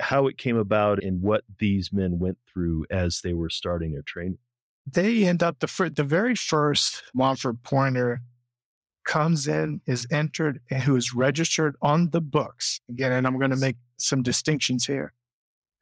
how 0.00 0.26
it 0.26 0.38
came 0.38 0.56
about 0.56 1.02
and 1.02 1.22
what 1.22 1.44
these 1.58 1.92
men 1.92 2.18
went 2.18 2.38
through 2.46 2.86
as 2.90 3.20
they 3.20 3.34
were 3.34 3.50
starting 3.50 3.92
their 3.92 4.02
training? 4.02 4.38
They 4.90 5.24
end 5.24 5.42
up 5.42 5.58
the 5.58 5.92
the 5.94 6.04
very 6.04 6.34
first 6.34 7.02
Montford 7.14 7.62
Pointer 7.62 8.22
comes 9.04 9.48
in, 9.48 9.80
is 9.86 10.06
entered, 10.10 10.60
and 10.70 10.82
who 10.82 10.94
is 10.96 11.14
registered 11.14 11.76
on 11.80 12.10
the 12.10 12.20
books. 12.20 12.80
Again, 12.90 13.12
and 13.12 13.26
I'm 13.26 13.38
going 13.38 13.50
to 13.50 13.56
make 13.56 13.76
some 13.96 14.22
distinctions 14.22 14.86
here. 14.86 15.12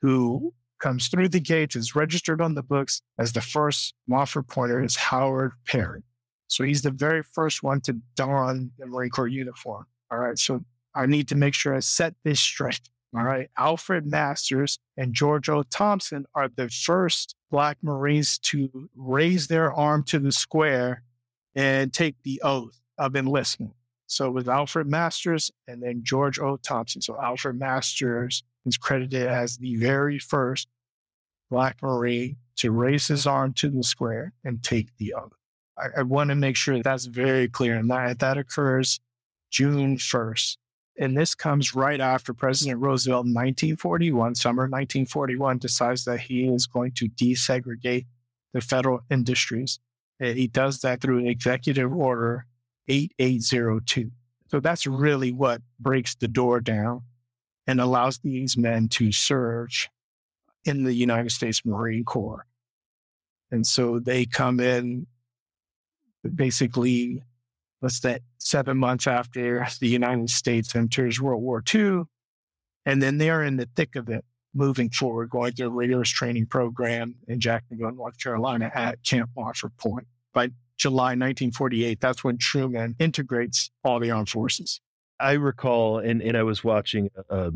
Who 0.03 0.55
comes 0.79 1.09
through 1.09 1.29
the 1.29 1.41
gates, 1.41 1.77
is 1.77 1.95
registered 1.95 2.41
on 2.41 2.55
the 2.55 2.63
books 2.63 3.03
as 3.19 3.33
the 3.33 3.41
first 3.41 3.95
Montford 4.07 4.49
Pointer 4.49 4.83
is 4.83 4.97
Howard 4.97 5.53
Perry. 5.67 6.03
So 6.49 6.65
he's 6.65 6.83
the 6.83 6.91
very 6.91 7.23
first 7.23 7.63
one 7.63 7.81
to 7.83 7.97
don 8.15 8.71
the 8.79 8.87
Marine 8.87 9.11
Corps 9.11 9.27
uniform. 9.27 9.87
All 10.11 10.19
right. 10.19 10.39
So 10.39 10.65
I 10.95 11.07
need 11.07 11.29
to 11.29 11.35
make 11.35 11.55
sure 11.55 11.75
I 11.75 11.81
set 11.81 12.15
this 12.25 12.41
straight. 12.41 12.81
All 13.15 13.23
right. 13.23 13.49
Alfred 13.57 14.07
Masters 14.07 14.79
and 14.97 15.15
George 15.15 15.49
O. 15.49 15.63
Thompson 15.63 16.27
are 16.35 16.49
the 16.49 16.69
first 16.69 17.35
Black 17.51 17.79
Marines 17.83 18.39
to 18.39 18.91
raise 18.95 19.47
their 19.47 19.73
arm 19.73 20.03
to 20.05 20.19
the 20.19 20.33
square 20.33 21.03
and 21.55 21.93
take 21.93 22.17
the 22.25 22.41
oath 22.45 22.81
of 22.99 23.17
enlistment. 23.17 23.73
So 24.07 24.27
it 24.27 24.33
was 24.33 24.49
Alfred 24.49 24.87
Masters 24.87 25.51
and 25.67 25.83
then 25.83 26.03
George 26.03 26.39
O. 26.39 26.57
Thompson. 26.57 27.01
So 27.01 27.19
Alfred 27.21 27.59
Masters 27.59 28.45
is 28.65 28.77
credited 28.77 29.27
as 29.27 29.57
the 29.57 29.77
very 29.77 30.19
first 30.19 30.69
Black 31.51 31.83
Marine 31.83 32.37
to 32.57 32.71
raise 32.71 33.07
his 33.07 33.27
arm 33.27 33.53
to 33.55 33.69
the 33.69 33.83
square 33.83 34.33
and 34.45 34.63
take 34.63 34.97
the 34.99 35.15
oath. 35.15 35.33
I, 35.79 36.01
I 36.01 36.03
want 36.03 36.31
to 36.31 36.35
make 36.35 36.57
sure 36.57 36.77
that 36.77 36.85
that's 36.85 37.07
very 37.07 37.49
clear. 37.49 37.77
And 37.77 37.91
that, 37.91 38.19
that 38.21 38.39
occurs 38.39 39.01
June 39.51 39.97
1st. 39.97 40.57
And 40.99 41.17
this 41.17 41.35
comes 41.35 41.75
right 41.75 42.01
after 42.01 42.33
President 42.33 42.81
Roosevelt 42.81 43.27
in 43.27 43.35
1941, 43.35 44.35
summer 44.35 44.63
1941, 44.63 45.59
decides 45.59 46.05
that 46.05 46.21
he 46.21 46.47
is 46.47 46.67
going 46.67 46.93
to 46.93 47.09
desegregate 47.09 48.07
the 48.55 48.61
federal 48.61 49.01
industries. 49.11 49.79
And 50.19 50.39
he 50.39 50.47
does 50.47 50.81
that 50.81 51.03
through 51.03 51.27
Executive 51.27 51.93
Order 51.93 52.47
8802. 52.89 54.11
So 54.49 54.61
that's 54.61 54.87
really 54.87 55.33
what 55.33 55.61
breaks 55.79 56.15
the 56.15 56.29
door 56.29 56.61
down 56.61 57.03
and 57.67 57.81
allows 57.81 58.19
these 58.19 58.57
men 58.57 58.89
to 58.89 59.13
serve 59.13 59.89
in 60.65 60.85
the 60.85 60.95
United 60.95 61.31
States 61.31 61.65
Marine 61.65 62.05
Corps. 62.05 62.47
And 63.51 63.67
so 63.67 63.99
they 63.99 64.25
come 64.25 64.61
in 64.61 65.07
basically, 66.35 67.23
what's 67.81 68.01
that, 68.01 68.23
seven 68.39 68.77
months 68.77 69.07
after 69.07 69.67
the 69.81 69.89
United 69.89 70.31
States 70.31 70.75
enters 70.75 71.21
World 71.21 71.43
War 71.43 71.63
II. 71.75 72.03
And 72.85 73.03
then 73.03 73.19
they're 73.19 73.43
in 73.43 73.57
the 73.57 73.69
thick 73.75 73.97
of 73.97 74.09
it 74.09 74.25
moving 74.55 74.91
forward, 74.91 75.31
going 75.31 75.53
through 75.53 75.67
a 75.67 75.71
rigorous 75.71 76.09
training 76.09 76.47
program 76.47 77.15
in 77.29 77.41
Jacksonville, 77.41 77.93
North 77.93 78.19
Carolina 78.19 78.71
at 78.75 79.03
Camp 79.05 79.31
Montford 79.37 79.77
Point. 79.77 80.07
By 80.33 80.51
July 80.79 81.11
1948, 81.11 82.01
that's 82.01 82.25
when 82.25 82.39
Truman 82.39 82.95
integrates 82.99 83.71
all 83.85 84.01
the 84.01 84.11
armed 84.11 84.29
forces. 84.29 84.81
I 85.19 85.33
recall, 85.33 85.99
and, 85.99 86.23
and 86.23 86.37
I 86.37 86.43
was 86.43 86.63
watching 86.63 87.11
a, 87.31 87.53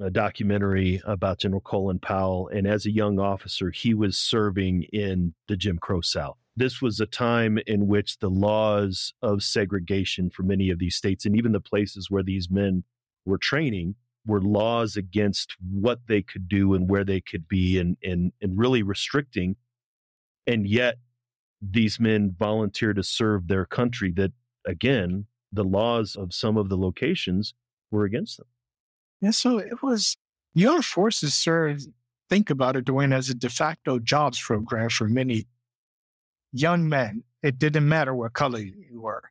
a 0.00 0.10
documentary 0.10 1.00
about 1.04 1.38
General 1.38 1.60
Colin 1.60 1.98
Powell, 1.98 2.48
and 2.48 2.66
as 2.66 2.86
a 2.86 2.90
young 2.90 3.18
officer, 3.18 3.70
he 3.70 3.94
was 3.94 4.18
serving 4.18 4.84
in 4.92 5.34
the 5.48 5.56
Jim 5.56 5.78
Crow 5.78 6.00
South 6.00 6.38
this 6.56 6.80
was 6.80 7.00
a 7.00 7.06
time 7.06 7.58
in 7.66 7.86
which 7.86 8.18
the 8.18 8.30
laws 8.30 9.12
of 9.22 9.42
segregation 9.42 10.30
for 10.30 10.42
many 10.42 10.70
of 10.70 10.78
these 10.78 10.94
states 10.94 11.26
and 11.26 11.36
even 11.36 11.52
the 11.52 11.60
places 11.60 12.10
where 12.10 12.22
these 12.22 12.50
men 12.50 12.84
were 13.24 13.38
training 13.38 13.96
were 14.26 14.40
laws 14.40 14.96
against 14.96 15.56
what 15.70 16.00
they 16.06 16.22
could 16.22 16.48
do 16.48 16.74
and 16.74 16.88
where 16.88 17.04
they 17.04 17.20
could 17.20 17.48
be 17.48 17.78
and 17.78 17.96
and, 18.02 18.32
and 18.40 18.58
really 18.58 18.82
restricting. 18.82 19.56
And 20.46 20.66
yet 20.66 20.96
these 21.60 21.98
men 21.98 22.34
volunteered 22.38 22.96
to 22.96 23.02
serve 23.02 23.48
their 23.48 23.64
country 23.64 24.12
that 24.12 24.32
again 24.66 25.26
the 25.52 25.64
laws 25.64 26.16
of 26.16 26.32
some 26.32 26.56
of 26.56 26.68
the 26.68 26.76
locations 26.76 27.54
were 27.90 28.04
against 28.04 28.38
them. 28.38 28.46
Yeah 29.20 29.30
so 29.30 29.58
it 29.58 29.82
was 29.82 30.16
the 30.54 30.66
armed 30.66 30.84
forces 30.84 31.34
served 31.34 31.88
think 32.30 32.48
about 32.48 32.76
it 32.76 32.84
Duane 32.84 33.12
as 33.12 33.28
a 33.28 33.34
de 33.34 33.50
facto 33.50 33.98
jobs 33.98 34.40
program 34.40 34.88
for 34.88 35.08
many 35.08 35.46
young 36.54 36.88
men, 36.88 37.24
it 37.42 37.58
didn't 37.58 37.86
matter 37.86 38.14
what 38.14 38.32
color 38.32 38.60
you 38.60 39.00
were, 39.02 39.22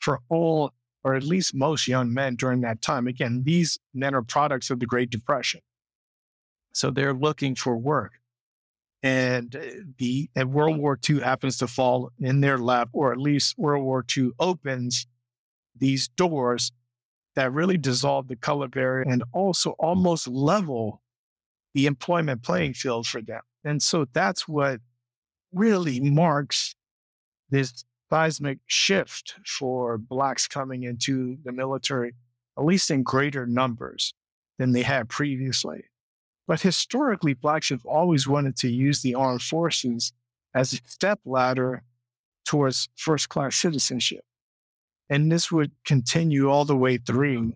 for 0.00 0.20
all, 0.28 0.72
or 1.04 1.14
at 1.14 1.22
least 1.22 1.54
most 1.54 1.86
young 1.86 2.12
men 2.12 2.34
during 2.34 2.62
that 2.62 2.82
time. 2.82 3.06
Again, 3.06 3.42
these 3.44 3.78
men 3.94 4.14
are 4.14 4.22
products 4.22 4.70
of 4.70 4.80
the 4.80 4.86
Great 4.86 5.10
Depression. 5.10 5.60
So 6.72 6.90
they're 6.90 7.14
looking 7.14 7.54
for 7.54 7.76
work. 7.76 8.12
And 9.02 9.54
uh, 9.56 9.60
the 9.98 10.28
and 10.34 10.52
World 10.52 10.78
War 10.78 10.98
II 11.08 11.20
happens 11.20 11.58
to 11.58 11.66
fall 11.66 12.10
in 12.18 12.40
their 12.40 12.58
lap, 12.58 12.88
or 12.92 13.12
at 13.12 13.18
least 13.18 13.58
World 13.58 13.84
War 13.84 14.04
II 14.16 14.30
opens 14.38 15.06
these 15.76 16.08
doors 16.08 16.72
that 17.34 17.52
really 17.52 17.78
dissolve 17.78 18.28
the 18.28 18.36
color 18.36 18.68
barrier 18.68 19.02
and 19.02 19.22
also 19.32 19.70
almost 19.78 20.28
level 20.28 21.00
the 21.72 21.86
employment 21.86 22.42
playing 22.42 22.74
field 22.74 23.06
for 23.06 23.22
them. 23.22 23.40
And 23.64 23.82
so 23.82 24.06
that's 24.12 24.48
what 24.48 24.80
really 25.52 26.00
marks 26.00 26.74
this 27.50 27.84
seismic 28.10 28.58
shift 28.66 29.36
for 29.46 29.98
blacks 29.98 30.48
coming 30.48 30.82
into 30.82 31.38
the 31.44 31.52
military, 31.52 32.14
at 32.58 32.64
least 32.64 32.90
in 32.90 33.02
greater 33.02 33.46
numbers 33.46 34.14
than 34.58 34.72
they 34.72 34.82
had 34.82 35.08
previously. 35.08 35.84
But 36.46 36.60
historically, 36.60 37.34
blacks 37.34 37.68
have 37.68 37.86
always 37.86 38.26
wanted 38.26 38.56
to 38.56 38.68
use 38.68 39.02
the 39.02 39.14
armed 39.14 39.42
forces 39.42 40.12
as 40.54 40.72
a 40.72 40.78
step 40.86 41.20
ladder 41.24 41.84
towards 42.44 42.88
first 42.96 43.28
class 43.28 43.54
citizenship. 43.56 44.24
And 45.08 45.30
this 45.30 45.52
would 45.52 45.72
continue 45.84 46.50
all 46.50 46.64
the 46.64 46.76
way 46.76 46.96
through 46.96 47.54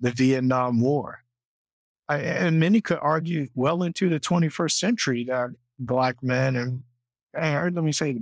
the 0.00 0.10
Vietnam 0.10 0.80
War. 0.80 1.20
I, 2.08 2.18
and 2.18 2.58
many 2.58 2.80
could 2.80 2.98
argue 3.00 3.48
well 3.54 3.82
into 3.82 4.08
the 4.08 4.18
21st 4.18 4.72
century 4.72 5.24
that 5.24 5.50
black 5.78 6.22
men 6.22 6.56
and 6.56 6.82
let 7.34 7.74
me 7.74 7.92
say, 7.92 8.20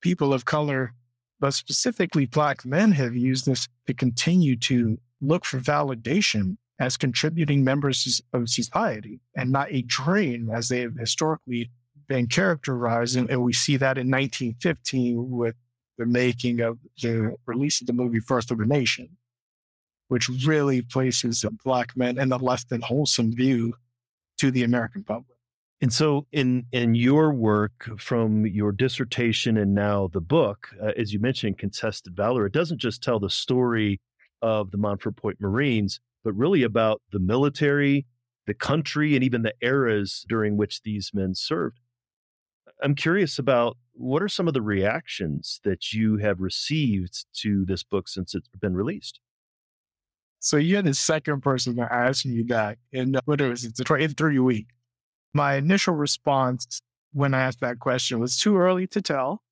people 0.00 0.32
of 0.32 0.44
color, 0.44 0.94
but 1.38 1.52
specifically 1.52 2.26
black 2.26 2.64
men 2.64 2.92
have 2.92 3.14
used 3.14 3.46
this 3.46 3.68
to 3.86 3.94
continue 3.94 4.56
to 4.56 4.98
look 5.20 5.44
for 5.44 5.58
validation 5.58 6.56
as 6.78 6.96
contributing 6.96 7.62
members 7.62 8.22
of 8.32 8.48
society 8.48 9.20
and 9.36 9.52
not 9.52 9.70
a 9.70 9.82
drain 9.82 10.48
as 10.52 10.68
they 10.68 10.80
have 10.80 10.96
historically 10.96 11.70
been 12.08 12.26
characterized. 12.26 13.16
And, 13.16 13.30
and 13.30 13.42
we 13.42 13.52
see 13.52 13.76
that 13.76 13.98
in 13.98 14.10
1915 14.10 15.30
with 15.30 15.54
the 15.98 16.06
making 16.06 16.60
of 16.60 16.78
the 17.02 17.36
release 17.46 17.82
of 17.82 17.86
the 17.86 17.92
movie 17.92 18.20
Birth 18.26 18.50
of 18.50 18.60
a 18.60 18.66
Nation, 18.66 19.10
which 20.08 20.28
really 20.46 20.80
places 20.80 21.44
black 21.62 21.94
men 21.96 22.18
in 22.18 22.32
a 22.32 22.38
less 22.38 22.64
than 22.64 22.80
wholesome 22.80 23.36
view 23.36 23.74
to 24.38 24.50
the 24.50 24.62
American 24.62 25.04
public. 25.04 25.36
And 25.82 25.92
so, 25.92 26.26
in 26.30 26.66
in 26.72 26.94
your 26.94 27.32
work 27.32 27.88
from 27.98 28.46
your 28.46 28.70
dissertation 28.70 29.56
and 29.56 29.74
now 29.74 30.08
the 30.12 30.20
book, 30.20 30.68
uh, 30.82 30.92
as 30.96 31.12
you 31.12 31.20
mentioned, 31.20 31.58
contested 31.58 32.14
valor, 32.14 32.44
it 32.44 32.52
doesn't 32.52 32.78
just 32.78 33.02
tell 33.02 33.18
the 33.18 33.30
story 33.30 34.00
of 34.42 34.70
the 34.72 34.76
Montford 34.76 35.16
Point 35.16 35.40
Marines, 35.40 36.00
but 36.22 36.34
really 36.34 36.62
about 36.62 37.00
the 37.12 37.18
military, 37.18 38.06
the 38.46 38.52
country, 38.52 39.14
and 39.14 39.24
even 39.24 39.42
the 39.42 39.54
eras 39.62 40.24
during 40.28 40.58
which 40.58 40.82
these 40.82 41.12
men 41.14 41.34
served. 41.34 41.80
I'm 42.82 42.94
curious 42.94 43.38
about 43.38 43.76
what 43.92 44.22
are 44.22 44.28
some 44.28 44.48
of 44.48 44.54
the 44.54 44.62
reactions 44.62 45.60
that 45.64 45.92
you 45.92 46.16
have 46.18 46.40
received 46.40 47.26
to 47.40 47.64
this 47.64 47.82
book 47.82 48.08
since 48.08 48.34
it's 48.34 48.48
been 48.60 48.74
released. 48.74 49.20
So 50.40 50.56
you're 50.56 50.82
the 50.82 50.94
second 50.94 51.42
person 51.42 51.76
to 51.76 51.92
ask 51.92 52.24
me 52.24 52.42
that 52.48 52.78
in 52.92 53.16
what 53.26 53.40
is 53.42 53.64
it, 53.64 53.78
in 53.78 54.14
three 54.14 54.38
weeks. 54.38 54.74
My 55.32 55.54
initial 55.54 55.94
response 55.94 56.82
when 57.12 57.34
I 57.34 57.42
asked 57.42 57.60
that 57.60 57.78
question 57.78 58.18
was 58.18 58.36
too 58.38 58.56
early 58.56 58.86
to 58.88 59.02
tell. 59.02 59.42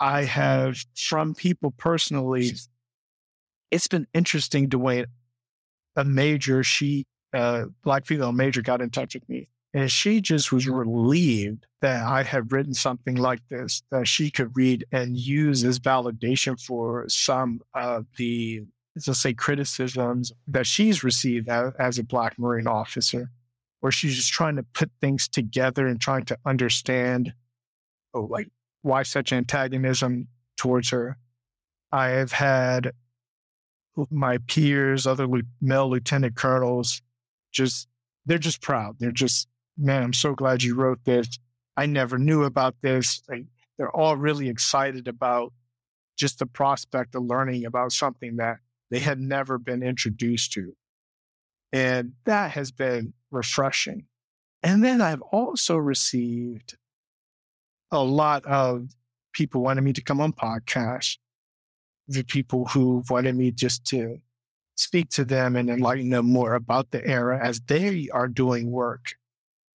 I 0.00 0.24
have 0.24 0.76
from 0.94 1.34
people 1.34 1.72
personally, 1.72 2.52
it's 3.70 3.88
been 3.88 4.06
interesting 4.14 4.70
to 4.70 4.78
wait. 4.78 5.06
A 5.96 6.04
major, 6.04 6.62
she, 6.62 7.06
uh, 7.32 7.66
black 7.82 8.06
female 8.06 8.32
major 8.32 8.62
got 8.62 8.80
in 8.80 8.90
touch 8.90 9.14
with 9.14 9.28
me 9.28 9.48
and 9.74 9.90
she 9.90 10.20
just 10.20 10.50
was 10.50 10.66
relieved 10.66 11.66
that 11.82 12.04
I 12.04 12.22
had 12.22 12.52
written 12.52 12.74
something 12.74 13.16
like 13.16 13.40
this 13.48 13.82
that 13.90 14.08
she 14.08 14.30
could 14.30 14.56
read 14.56 14.84
and 14.92 15.16
use 15.16 15.64
as 15.64 15.78
validation 15.78 16.60
for 16.60 17.04
some 17.08 17.60
of 17.74 18.06
the, 18.16 18.64
let's 19.06 19.20
say, 19.20 19.34
criticisms 19.34 20.32
that 20.46 20.66
she's 20.66 21.04
received 21.04 21.48
as 21.48 21.98
a 21.98 22.02
Black 22.02 22.38
Marine 22.38 22.66
officer 22.66 23.30
where 23.80 23.92
she's 23.92 24.16
just 24.16 24.32
trying 24.32 24.56
to 24.56 24.62
put 24.62 24.90
things 25.00 25.28
together 25.28 25.86
and 25.86 26.00
trying 26.00 26.24
to 26.24 26.38
understand, 26.44 27.32
oh, 28.14 28.22
like 28.22 28.48
why 28.82 29.02
such 29.02 29.32
antagonism 29.32 30.28
towards 30.56 30.90
her. 30.90 31.16
I 31.92 32.08
have 32.08 32.32
had 32.32 32.92
my 34.10 34.38
peers, 34.46 35.06
other 35.06 35.26
male 35.60 35.90
lieutenant 35.90 36.36
colonels, 36.36 37.02
just, 37.52 37.88
they're 38.26 38.38
just 38.38 38.60
proud. 38.60 38.96
They're 38.98 39.10
just, 39.10 39.48
man, 39.76 40.02
I'm 40.02 40.12
so 40.12 40.34
glad 40.34 40.62
you 40.62 40.74
wrote 40.74 41.04
this. 41.04 41.38
I 41.76 41.86
never 41.86 42.18
knew 42.18 42.44
about 42.44 42.74
this. 42.82 43.22
Like, 43.28 43.46
they're 43.78 43.94
all 43.96 44.16
really 44.16 44.48
excited 44.48 45.08
about 45.08 45.52
just 46.16 46.40
the 46.40 46.46
prospect 46.46 47.14
of 47.14 47.24
learning 47.24 47.64
about 47.64 47.92
something 47.92 48.36
that 48.36 48.58
they 48.90 48.98
had 48.98 49.20
never 49.20 49.58
been 49.58 49.82
introduced 49.82 50.52
to. 50.52 50.74
And 51.72 52.12
that 52.24 52.52
has 52.52 52.70
been 52.70 53.12
refreshing. 53.30 54.06
And 54.62 54.82
then 54.82 55.00
I've 55.00 55.20
also 55.20 55.76
received 55.76 56.76
a 57.90 58.02
lot 58.02 58.44
of 58.44 58.88
people 59.32 59.62
wanting 59.62 59.84
me 59.84 59.92
to 59.92 60.02
come 60.02 60.20
on 60.20 60.32
podcasts, 60.32 61.18
the 62.06 62.22
people 62.22 62.66
who 62.66 63.04
wanted 63.08 63.36
me 63.36 63.50
just 63.50 63.84
to 63.86 64.18
speak 64.76 65.10
to 65.10 65.24
them 65.24 65.56
and 65.56 65.68
enlighten 65.68 66.10
them 66.10 66.26
more 66.26 66.54
about 66.54 66.90
the 66.90 67.04
era 67.06 67.38
as 67.42 67.60
they 67.60 68.08
are 68.12 68.28
doing 68.28 68.70
work. 68.70 69.14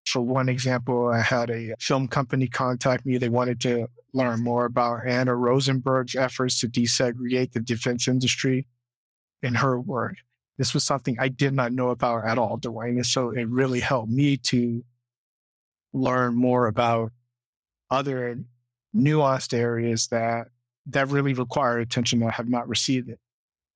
For 0.06 0.20
one 0.20 0.48
example, 0.48 1.08
I 1.08 1.20
had 1.20 1.50
a 1.50 1.74
film 1.78 2.08
company 2.08 2.48
contact 2.48 3.06
me. 3.06 3.18
They 3.18 3.28
wanted 3.28 3.60
to 3.62 3.88
learn 4.12 4.42
more 4.42 4.64
about 4.64 5.06
Anna 5.06 5.34
Rosenberg's 5.34 6.16
efforts 6.16 6.58
to 6.60 6.68
desegregate 6.68 7.52
the 7.52 7.60
defense 7.60 8.08
industry 8.08 8.66
and 9.42 9.56
her 9.56 9.80
work. 9.80 10.16
This 10.62 10.74
was 10.74 10.84
something 10.84 11.16
I 11.18 11.26
did 11.26 11.54
not 11.54 11.72
know 11.72 11.88
about 11.88 12.24
at 12.24 12.38
all, 12.38 12.56
Duane. 12.56 12.94
And 12.94 13.04
so 13.04 13.30
it 13.30 13.48
really 13.48 13.80
helped 13.80 14.12
me 14.12 14.36
to 14.36 14.84
learn 15.92 16.36
more 16.36 16.68
about 16.68 17.10
other 17.90 18.38
nuanced 18.94 19.58
areas 19.58 20.06
that 20.12 20.46
that 20.86 21.08
really 21.08 21.32
require 21.32 21.80
attention 21.80 22.20
that 22.20 22.34
have 22.34 22.48
not 22.48 22.68
received 22.68 23.08
it. 23.08 23.18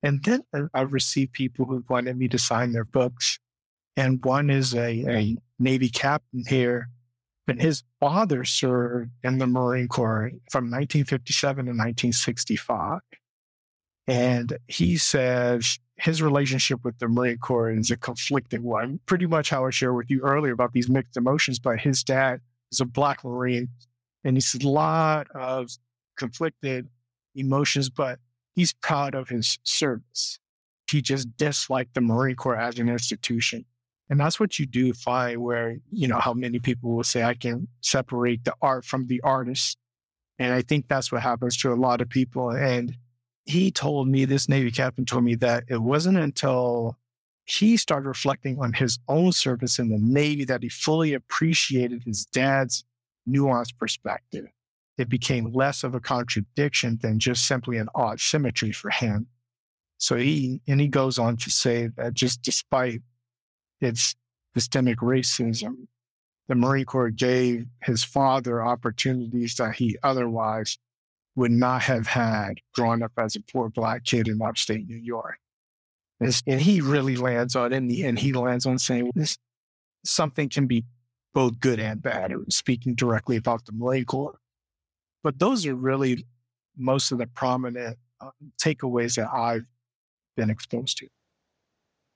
And 0.04 0.22
then 0.22 0.44
uh, 0.54 0.68
I've 0.74 0.92
received 0.92 1.32
people 1.32 1.64
who 1.64 1.84
wanted 1.88 2.16
me 2.16 2.28
to 2.28 2.38
sign 2.38 2.70
their 2.70 2.84
books. 2.84 3.40
And 3.96 4.24
one 4.24 4.48
is 4.48 4.72
a, 4.72 5.04
a 5.08 5.36
Navy 5.58 5.88
captain 5.88 6.44
here, 6.46 6.88
and 7.48 7.60
his 7.60 7.82
father 7.98 8.44
served 8.44 9.10
in 9.24 9.38
the 9.38 9.48
Marine 9.48 9.88
Corps 9.88 10.30
from 10.52 10.66
1957 10.66 11.64
to 11.64 11.70
1965. 11.70 13.00
And 14.06 14.56
he 14.68 14.96
says 14.98 15.80
his 15.96 16.20
relationship 16.20 16.84
with 16.84 16.98
the 16.98 17.08
Marine 17.08 17.38
Corps 17.38 17.70
is 17.70 17.90
a 17.90 17.96
conflicting 17.96 18.62
one. 18.62 19.00
Pretty 19.06 19.26
much 19.26 19.50
how 19.50 19.66
I 19.66 19.70
shared 19.70 19.96
with 19.96 20.10
you 20.10 20.20
earlier 20.20 20.52
about 20.52 20.72
these 20.72 20.88
mixed 20.88 21.16
emotions, 21.16 21.58
but 21.58 21.80
his 21.80 22.02
dad 22.02 22.40
is 22.70 22.80
a 22.80 22.84
black 22.84 23.24
Marine 23.24 23.68
and 24.24 24.36
he 24.36 24.40
says 24.40 24.62
a 24.62 24.68
lot 24.68 25.28
of 25.34 25.70
conflicted 26.16 26.88
emotions, 27.34 27.88
but 27.88 28.18
he's 28.54 28.72
proud 28.72 29.14
of 29.14 29.28
his 29.28 29.58
service. 29.62 30.38
He 30.90 31.00
just 31.00 31.34
disliked 31.36 31.94
the 31.94 32.00
Marine 32.00 32.36
Corps 32.36 32.56
as 32.56 32.78
an 32.78 32.88
institution. 32.88 33.64
And 34.08 34.20
that's 34.20 34.38
what 34.38 34.58
you 34.58 34.66
do 34.66 34.92
find 34.92 35.42
where, 35.42 35.78
you 35.90 36.06
know, 36.06 36.18
how 36.18 36.32
many 36.32 36.60
people 36.60 36.94
will 36.94 37.04
say, 37.04 37.24
I 37.24 37.34
can 37.34 37.68
separate 37.80 38.44
the 38.44 38.54
art 38.62 38.84
from 38.84 39.06
the 39.06 39.20
artist. 39.22 39.78
And 40.38 40.52
I 40.52 40.62
think 40.62 40.86
that's 40.86 41.10
what 41.10 41.22
happens 41.22 41.56
to 41.58 41.72
a 41.72 41.74
lot 41.74 42.00
of 42.00 42.08
people. 42.08 42.50
And 42.50 42.96
he 43.46 43.70
told 43.70 44.08
me, 44.08 44.24
this 44.24 44.48
Navy 44.48 44.72
captain 44.72 45.04
told 45.04 45.24
me 45.24 45.36
that 45.36 45.64
it 45.68 45.80
wasn't 45.80 46.18
until 46.18 46.98
he 47.44 47.76
started 47.76 48.08
reflecting 48.08 48.58
on 48.60 48.72
his 48.72 48.98
own 49.08 49.30
service 49.30 49.78
in 49.78 49.88
the 49.88 49.98
Navy 50.00 50.44
that 50.44 50.64
he 50.64 50.68
fully 50.68 51.14
appreciated 51.14 52.02
his 52.04 52.26
dad's 52.26 52.84
nuanced 53.28 53.78
perspective. 53.78 54.46
It 54.98 55.08
became 55.08 55.52
less 55.52 55.84
of 55.84 55.94
a 55.94 56.00
contradiction 56.00 56.98
than 57.00 57.20
just 57.20 57.46
simply 57.46 57.76
an 57.76 57.88
odd 57.94 58.20
symmetry 58.20 58.72
for 58.72 58.90
him. 58.90 59.28
So 59.98 60.16
he, 60.16 60.60
and 60.66 60.80
he 60.80 60.88
goes 60.88 61.18
on 61.18 61.36
to 61.38 61.50
say 61.50 61.88
that 61.96 62.14
just 62.14 62.42
despite 62.42 63.00
its 63.80 64.16
systemic 64.54 64.98
racism, 64.98 65.86
the 66.48 66.54
Marine 66.56 66.84
Corps 66.84 67.10
gave 67.10 67.66
his 67.82 68.02
father 68.02 68.62
opportunities 68.62 69.54
that 69.56 69.76
he 69.76 69.96
otherwise 70.02 70.78
would 71.36 71.52
not 71.52 71.82
have 71.82 72.06
had 72.06 72.60
growing 72.74 73.02
up 73.02 73.12
as 73.18 73.36
a 73.36 73.40
poor 73.40 73.68
black 73.68 74.04
kid 74.04 74.26
in 74.26 74.42
upstate 74.42 74.88
New 74.88 74.96
York. 74.96 75.36
And 76.18 76.60
he 76.60 76.80
really 76.80 77.14
lands 77.14 77.54
on, 77.54 77.74
in 77.74 77.88
the 77.88 78.04
end, 78.04 78.18
he 78.18 78.32
lands 78.32 78.64
on 78.64 78.78
saying 78.78 79.12
this, 79.14 79.36
something 80.04 80.48
can 80.48 80.66
be 80.66 80.84
both 81.34 81.60
good 81.60 81.78
and 81.78 82.00
bad. 82.00 82.32
It 82.32 82.38
was 82.38 82.56
speaking 82.56 82.94
directly 82.94 83.36
about 83.36 83.66
the 83.66 83.72
Marine 83.72 84.06
Corps. 84.06 84.38
But 85.22 85.38
those 85.38 85.66
are 85.66 85.74
really 85.74 86.24
most 86.76 87.12
of 87.12 87.18
the 87.18 87.26
prominent 87.26 87.98
uh, 88.20 88.30
takeaways 88.58 89.16
that 89.16 89.28
I've 89.30 89.66
been 90.36 90.48
exposed 90.48 90.96
to. 90.98 91.08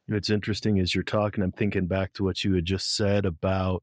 It's 0.09 0.31
interesting 0.31 0.79
as 0.81 0.95
you're 0.95 1.05
talking, 1.05 1.45
I'm 1.45 1.53
thinking 1.53 1.87
back 1.87 2.15
to 2.15 2.25
what 2.25 2.43
you 2.43 2.55
had 2.55 2.65
just 2.65 2.97
said 2.97 3.27
about 3.27 3.83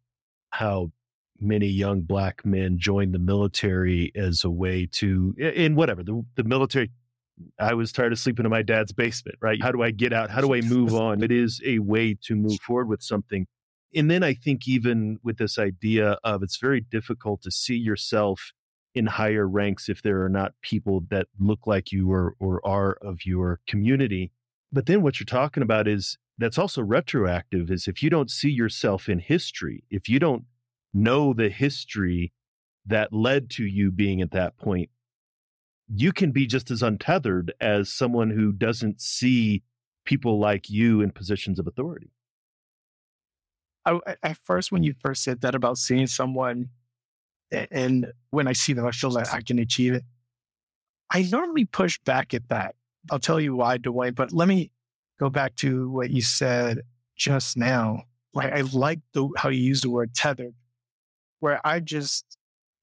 how 0.49 0.91
many 1.39 1.67
young 1.67 2.01
black 2.01 2.45
men 2.45 2.77
joined 2.77 3.13
the 3.13 3.19
military 3.19 4.11
as 4.15 4.43
a 4.43 4.49
way 4.49 4.87
to, 4.93 5.33
in 5.37 5.75
whatever, 5.75 6.03
the, 6.03 6.23
the 6.35 6.43
military. 6.43 6.91
I 7.59 7.75
was 7.75 7.91
tired 7.91 8.11
of 8.13 8.19
sleeping 8.19 8.45
in 8.45 8.51
my 8.51 8.63
dad's 8.63 8.91
basement, 8.91 9.37
right? 9.41 9.61
How 9.61 9.71
do 9.71 9.83
I 9.83 9.91
get 9.91 10.11
out? 10.11 10.31
How 10.31 10.41
do 10.41 10.55
I 10.55 10.61
move 10.61 10.95
on? 10.95 11.21
It 11.21 11.31
is 11.31 11.61
a 11.63 11.79
way 11.79 12.17
to 12.23 12.35
move 12.35 12.59
forward 12.65 12.89
with 12.89 13.03
something. 13.03 13.45
And 13.95 14.09
then 14.09 14.23
I 14.23 14.33
think, 14.33 14.67
even 14.67 15.19
with 15.23 15.37
this 15.37 15.57
idea 15.57 16.17
of 16.23 16.43
it's 16.43 16.57
very 16.57 16.81
difficult 16.81 17.41
to 17.43 17.51
see 17.51 17.75
yourself 17.75 18.51
in 18.95 19.05
higher 19.05 19.47
ranks 19.47 19.87
if 19.87 20.01
there 20.01 20.23
are 20.23 20.29
not 20.29 20.53
people 20.61 21.03
that 21.09 21.27
look 21.39 21.67
like 21.67 21.91
you 21.91 22.11
or, 22.11 22.33
or 22.39 22.65
are 22.65 22.97
of 23.01 23.25
your 23.25 23.59
community. 23.67 24.31
But 24.71 24.87
then 24.87 25.01
what 25.01 25.19
you're 25.19 25.25
talking 25.25 25.63
about 25.63 25.87
is 25.87 26.17
that's 26.37 26.57
also 26.57 26.81
retroactive 26.81 27.71
is 27.71 27.87
if 27.87 28.01
you 28.01 28.09
don't 28.09 28.31
see 28.31 28.49
yourself 28.49 29.07
in 29.07 29.19
history, 29.19 29.83
if 29.89 30.09
you 30.09 30.19
don't 30.19 30.43
know 30.93 31.33
the 31.33 31.49
history 31.49 32.33
that 32.85 33.13
led 33.13 33.49
to 33.51 33.65
you 33.65 33.91
being 33.91 34.21
at 34.21 34.31
that 34.31 34.57
point, 34.57 34.89
you 35.93 36.11
can 36.11 36.31
be 36.31 36.45
just 36.45 36.71
as 36.71 36.81
untethered 36.81 37.53
as 37.61 37.91
someone 37.91 38.31
who 38.31 38.51
doesn't 38.51 39.01
see 39.01 39.63
people 40.05 40.39
like 40.39 40.69
you 40.69 41.01
in 41.01 41.11
positions 41.11 41.59
of 41.59 41.67
authority. 41.67 42.11
I, 43.85 43.99
at 44.23 44.37
first, 44.43 44.71
when 44.71 44.83
you 44.83 44.93
first 44.99 45.23
said 45.23 45.41
that 45.41 45.55
about 45.55 45.77
seeing 45.77 46.07
someone, 46.07 46.69
and 47.51 48.11
when 48.31 48.47
I 48.47 48.53
see 48.53 48.73
them, 48.73 48.85
I 48.85 48.91
feel 48.91 49.11
like 49.11 49.33
I 49.33 49.41
can 49.41 49.59
achieve 49.59 49.93
it. 49.93 50.03
I 51.09 51.23
normally 51.23 51.63
push 51.63 51.97
back 51.99 52.33
at 52.33 52.49
that. 52.49 52.75
I'll 53.09 53.19
tell 53.19 53.39
you 53.39 53.55
why, 53.55 53.77
Duane, 53.77 54.13
but 54.13 54.33
let 54.33 54.49
me 54.49 54.71
go 55.19 55.29
back 55.29 55.55
to 55.57 55.89
what 55.89 56.09
you 56.09 56.21
said 56.21 56.81
just 57.15 57.55
now. 57.55 58.03
Like 58.33 58.51
I 58.51 58.61
like 58.61 58.99
the 59.13 59.29
how 59.37 59.47
you 59.49 59.61
use 59.61 59.81
the 59.81 59.89
word 59.89 60.13
tethered 60.13 60.53
where 61.39 61.59
I 61.65 61.79
just, 61.79 62.37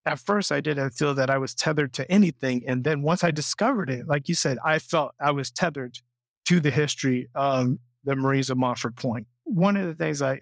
at 0.07 0.19
first, 0.19 0.53
I 0.53 0.61
didn't 0.61 0.91
feel 0.91 1.15
that 1.15 1.31
I 1.31 1.39
was 1.39 1.55
tethered 1.55 1.93
to 1.95 2.11
anything. 2.11 2.63
And 2.67 2.85
then 2.85 3.03
once 3.03 3.25
I 3.25 3.31
discovered 3.31 3.91
it, 3.91 4.07
like 4.07 4.29
you 4.29 4.35
said, 4.35 4.59
I 4.65 4.79
felt 4.79 5.15
I 5.21 5.31
was 5.31 5.51
tethered 5.51 5.99
to 6.47 6.61
the 6.61 6.71
history 6.71 7.29
of 7.35 7.77
the 8.05 8.17
Marines 8.17 8.51
of 8.51 8.59
Montford 8.59 8.97
Point. 8.97 9.27
One 9.45 9.77
of 9.77 9.87
the 9.87 9.95
things 9.95 10.23
I 10.23 10.41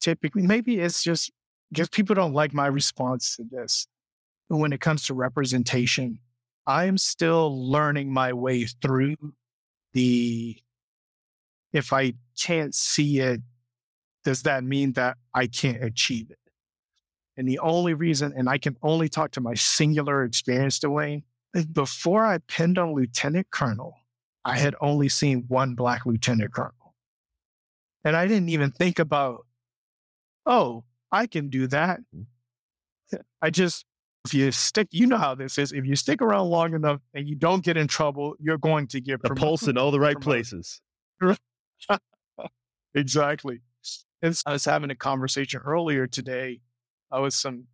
typically, 0.00 0.42
maybe 0.42 0.78
it's 0.78 1.02
just 1.02 1.30
because 1.70 1.88
people 1.88 2.14
don't 2.14 2.34
like 2.34 2.52
my 2.52 2.66
response 2.66 3.36
to 3.36 3.44
this. 3.50 3.86
When 4.48 4.72
it 4.72 4.80
comes 4.80 5.04
to 5.06 5.14
representation, 5.14 6.18
I 6.66 6.86
am 6.86 6.98
still 6.98 7.70
learning 7.70 8.12
my 8.12 8.32
way 8.32 8.66
through 8.66 9.14
the, 9.92 10.56
if 11.72 11.92
I 11.92 12.14
can't 12.36 12.74
see 12.74 13.20
it, 13.20 13.40
does 14.24 14.42
that 14.42 14.64
mean 14.64 14.94
that 14.94 15.18
I 15.32 15.46
can't 15.46 15.84
achieve 15.84 16.30
it? 16.30 16.39
And 17.40 17.48
the 17.48 17.58
only 17.60 17.94
reason, 17.94 18.34
and 18.36 18.50
I 18.50 18.58
can 18.58 18.76
only 18.82 19.08
talk 19.08 19.30
to 19.30 19.40
my 19.40 19.54
singular 19.54 20.24
experience, 20.24 20.78
Duane, 20.78 21.22
before 21.72 22.26
I 22.26 22.36
pinned 22.36 22.76
on 22.76 22.92
Lieutenant 22.92 23.50
Colonel, 23.50 23.94
I 24.44 24.58
had 24.58 24.74
only 24.82 25.08
seen 25.08 25.46
one 25.48 25.74
black 25.74 26.04
Lieutenant 26.04 26.52
Colonel. 26.52 26.94
And 28.04 28.14
I 28.14 28.26
didn't 28.26 28.50
even 28.50 28.72
think 28.72 28.98
about, 28.98 29.46
oh, 30.44 30.84
I 31.10 31.26
can 31.26 31.48
do 31.48 31.66
that. 31.68 32.00
Mm-hmm. 32.14 33.22
I 33.40 33.48
just, 33.48 33.86
if 34.26 34.34
you 34.34 34.52
stick, 34.52 34.88
you 34.90 35.06
know 35.06 35.16
how 35.16 35.34
this 35.34 35.56
is. 35.56 35.72
If 35.72 35.86
you 35.86 35.96
stick 35.96 36.20
around 36.20 36.50
long 36.50 36.74
enough 36.74 37.00
and 37.14 37.26
you 37.26 37.36
don't 37.36 37.64
get 37.64 37.78
in 37.78 37.88
trouble, 37.88 38.34
you're 38.38 38.58
going 38.58 38.86
to 38.88 39.00
get 39.00 39.22
the 39.22 39.30
pulse 39.34 39.66
in 39.66 39.78
all 39.78 39.90
the 39.90 39.98
right 39.98 40.20
places. 40.20 40.82
exactly. 42.94 43.62
And 44.20 44.38
I 44.44 44.52
was 44.52 44.66
having 44.66 44.90
a 44.90 44.94
conversation 44.94 45.62
earlier 45.64 46.06
today 46.06 46.60
uh, 47.10 47.20
with 47.20 47.34
some 47.34 47.66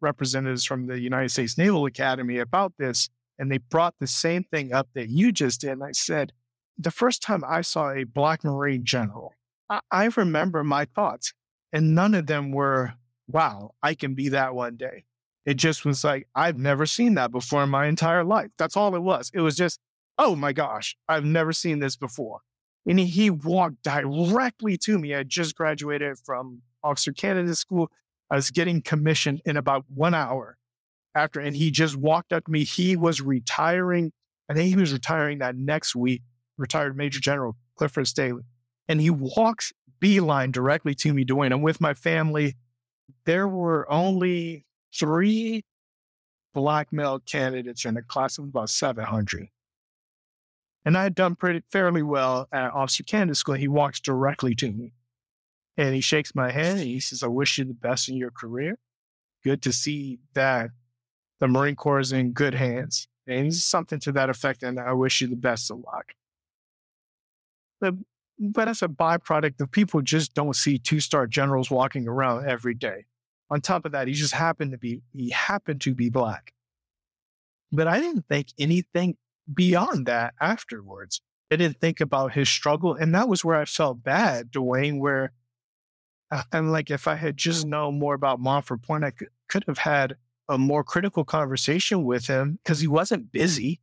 representatives 0.00 0.64
from 0.64 0.86
the 0.86 1.00
United 1.00 1.30
States 1.30 1.58
Naval 1.58 1.86
Academy 1.86 2.38
about 2.38 2.72
this, 2.78 3.08
and 3.38 3.50
they 3.50 3.58
brought 3.58 3.94
the 4.00 4.06
same 4.06 4.44
thing 4.44 4.72
up 4.72 4.88
that 4.94 5.08
you 5.08 5.32
just 5.32 5.62
did. 5.62 5.70
And 5.70 5.84
I 5.84 5.92
said, 5.92 6.32
the 6.78 6.90
first 6.90 7.22
time 7.22 7.42
I 7.46 7.62
saw 7.62 7.90
a 7.90 8.04
Black 8.04 8.44
Marine 8.44 8.84
general, 8.84 9.32
I, 9.70 9.80
I 9.90 10.08
remember 10.16 10.62
my 10.64 10.84
thoughts, 10.84 11.32
and 11.72 11.94
none 11.94 12.14
of 12.14 12.26
them 12.26 12.52
were, 12.52 12.94
wow, 13.28 13.74
I 13.82 13.94
can 13.94 14.14
be 14.14 14.28
that 14.30 14.54
one 14.54 14.76
day. 14.76 15.04
It 15.46 15.54
just 15.54 15.84
was 15.84 16.04
like, 16.04 16.26
I've 16.34 16.58
never 16.58 16.86
seen 16.86 17.14
that 17.14 17.30
before 17.30 17.62
in 17.64 17.70
my 17.70 17.86
entire 17.86 18.24
life. 18.24 18.50
That's 18.56 18.76
all 18.76 18.94
it 18.94 19.02
was. 19.02 19.30
It 19.34 19.40
was 19.40 19.56
just, 19.56 19.78
oh 20.18 20.36
my 20.36 20.52
gosh, 20.52 20.96
I've 21.08 21.24
never 21.24 21.52
seen 21.52 21.80
this 21.80 21.96
before. 21.96 22.40
And 22.86 22.98
he, 22.98 23.30
walked 23.30 23.82
directly 23.82 24.76
to 24.78 24.98
me. 24.98 25.14
I 25.14 25.22
just 25.22 25.54
graduated 25.54 26.18
from 26.18 26.62
Officer 26.82 27.12
Candidate 27.12 27.56
School. 27.56 27.90
I 28.30 28.36
was 28.36 28.50
getting 28.50 28.82
commissioned 28.82 29.42
in 29.44 29.56
about 29.56 29.84
one 29.88 30.14
hour 30.14 30.56
after, 31.14 31.40
and 31.40 31.54
he 31.54 31.70
just 31.70 31.96
walked 31.96 32.32
up 32.32 32.44
to 32.44 32.50
me. 32.50 32.64
He 32.64 32.96
was 32.96 33.20
retiring. 33.20 34.12
I 34.48 34.54
think 34.54 34.68
he 34.68 34.76
was 34.76 34.92
retiring 34.92 35.38
that 35.38 35.56
next 35.56 35.94
week, 35.94 36.22
retired 36.56 36.96
Major 36.96 37.20
General 37.20 37.56
Clifford 37.76 38.08
Stanley. 38.08 38.42
And 38.88 39.00
he 39.00 39.10
walks 39.10 39.72
beeline 40.00 40.50
directly 40.50 40.94
to 40.96 41.14
me, 41.14 41.24
Duane. 41.24 41.52
I'm 41.52 41.62
with 41.62 41.80
my 41.80 41.94
family. 41.94 42.56
There 43.24 43.48
were 43.48 43.90
only 43.90 44.66
three 44.94 45.64
black 46.52 46.92
male 46.92 47.20
candidates 47.20 47.84
in 47.84 47.96
a 47.96 48.02
class 48.02 48.38
of 48.38 48.44
about 48.44 48.70
700. 48.70 49.48
And 50.84 50.98
I 50.98 51.04
had 51.04 51.14
done 51.14 51.34
pretty 51.34 51.62
fairly 51.70 52.02
well 52.02 52.46
at 52.52 52.72
Officer 52.72 53.02
Candidate 53.02 53.36
School. 53.36 53.54
He 53.54 53.68
walks 53.68 54.00
directly 54.00 54.54
to 54.56 54.70
me 54.70 54.92
and 55.76 55.94
he 55.94 56.00
shakes 56.00 56.34
my 56.34 56.50
hand 56.50 56.78
and 56.78 56.88
he 56.88 57.00
says, 57.00 57.22
I 57.22 57.26
wish 57.26 57.58
you 57.58 57.64
the 57.64 57.74
best 57.74 58.08
in 58.08 58.16
your 58.16 58.30
career. 58.30 58.78
Good 59.42 59.62
to 59.62 59.72
see 59.72 60.20
that 60.34 60.70
the 61.40 61.48
Marine 61.48 61.76
Corps 61.76 62.00
is 62.00 62.12
in 62.12 62.32
good 62.32 62.54
hands. 62.54 63.08
And 63.26 63.54
something 63.54 64.00
to 64.00 64.12
that 64.12 64.28
effect. 64.28 64.62
And 64.62 64.78
I 64.78 64.92
wish 64.92 65.20
you 65.20 65.28
the 65.28 65.36
best 65.36 65.70
of 65.70 65.78
luck. 65.78 66.12
But, 67.80 67.94
but 68.38 68.68
as 68.68 68.82
a 68.82 68.88
byproduct, 68.88 69.56
the 69.56 69.66
people 69.66 70.02
just 70.02 70.34
don't 70.34 70.54
see 70.54 70.78
two 70.78 71.00
star 71.00 71.26
generals 71.26 71.70
walking 71.70 72.06
around 72.06 72.48
every 72.48 72.74
day. 72.74 73.06
On 73.50 73.60
top 73.60 73.84
of 73.84 73.92
that, 73.92 74.08
he 74.08 74.14
just 74.14 74.34
happened 74.34 74.72
to 74.72 74.78
be, 74.78 75.00
he 75.12 75.30
happened 75.30 75.80
to 75.82 75.94
be 75.94 76.10
black. 76.10 76.52
But 77.72 77.88
I 77.88 77.98
didn't 77.98 78.26
think 78.28 78.48
anything 78.58 79.16
beyond 79.52 80.06
that 80.06 80.34
afterwards. 80.40 81.20
I 81.50 81.56
didn't 81.56 81.80
think 81.80 82.00
about 82.00 82.32
his 82.32 82.48
struggle. 82.48 82.94
And 82.94 83.14
that 83.14 83.28
was 83.28 83.44
where 83.44 83.56
I 83.56 83.64
felt 83.64 84.02
bad, 84.02 84.50
Duane, 84.50 84.98
where 84.98 85.32
Uh, 86.34 86.42
I'm 86.52 86.70
like, 86.70 86.90
if 86.90 87.06
I 87.06 87.14
had 87.14 87.36
just 87.36 87.64
known 87.64 88.00
more 88.00 88.14
about 88.14 88.40
Montford 88.40 88.82
Point, 88.82 89.04
I 89.04 89.12
could, 89.12 89.28
could 89.48 89.62
have 89.68 89.78
had 89.78 90.16
a 90.48 90.58
more 90.58 90.82
critical 90.82 91.24
conversation 91.24 92.02
with 92.02 92.26
him 92.26 92.58
because 92.62 92.80
he 92.80 92.88
wasn't 92.88 93.30
busy. 93.30 93.80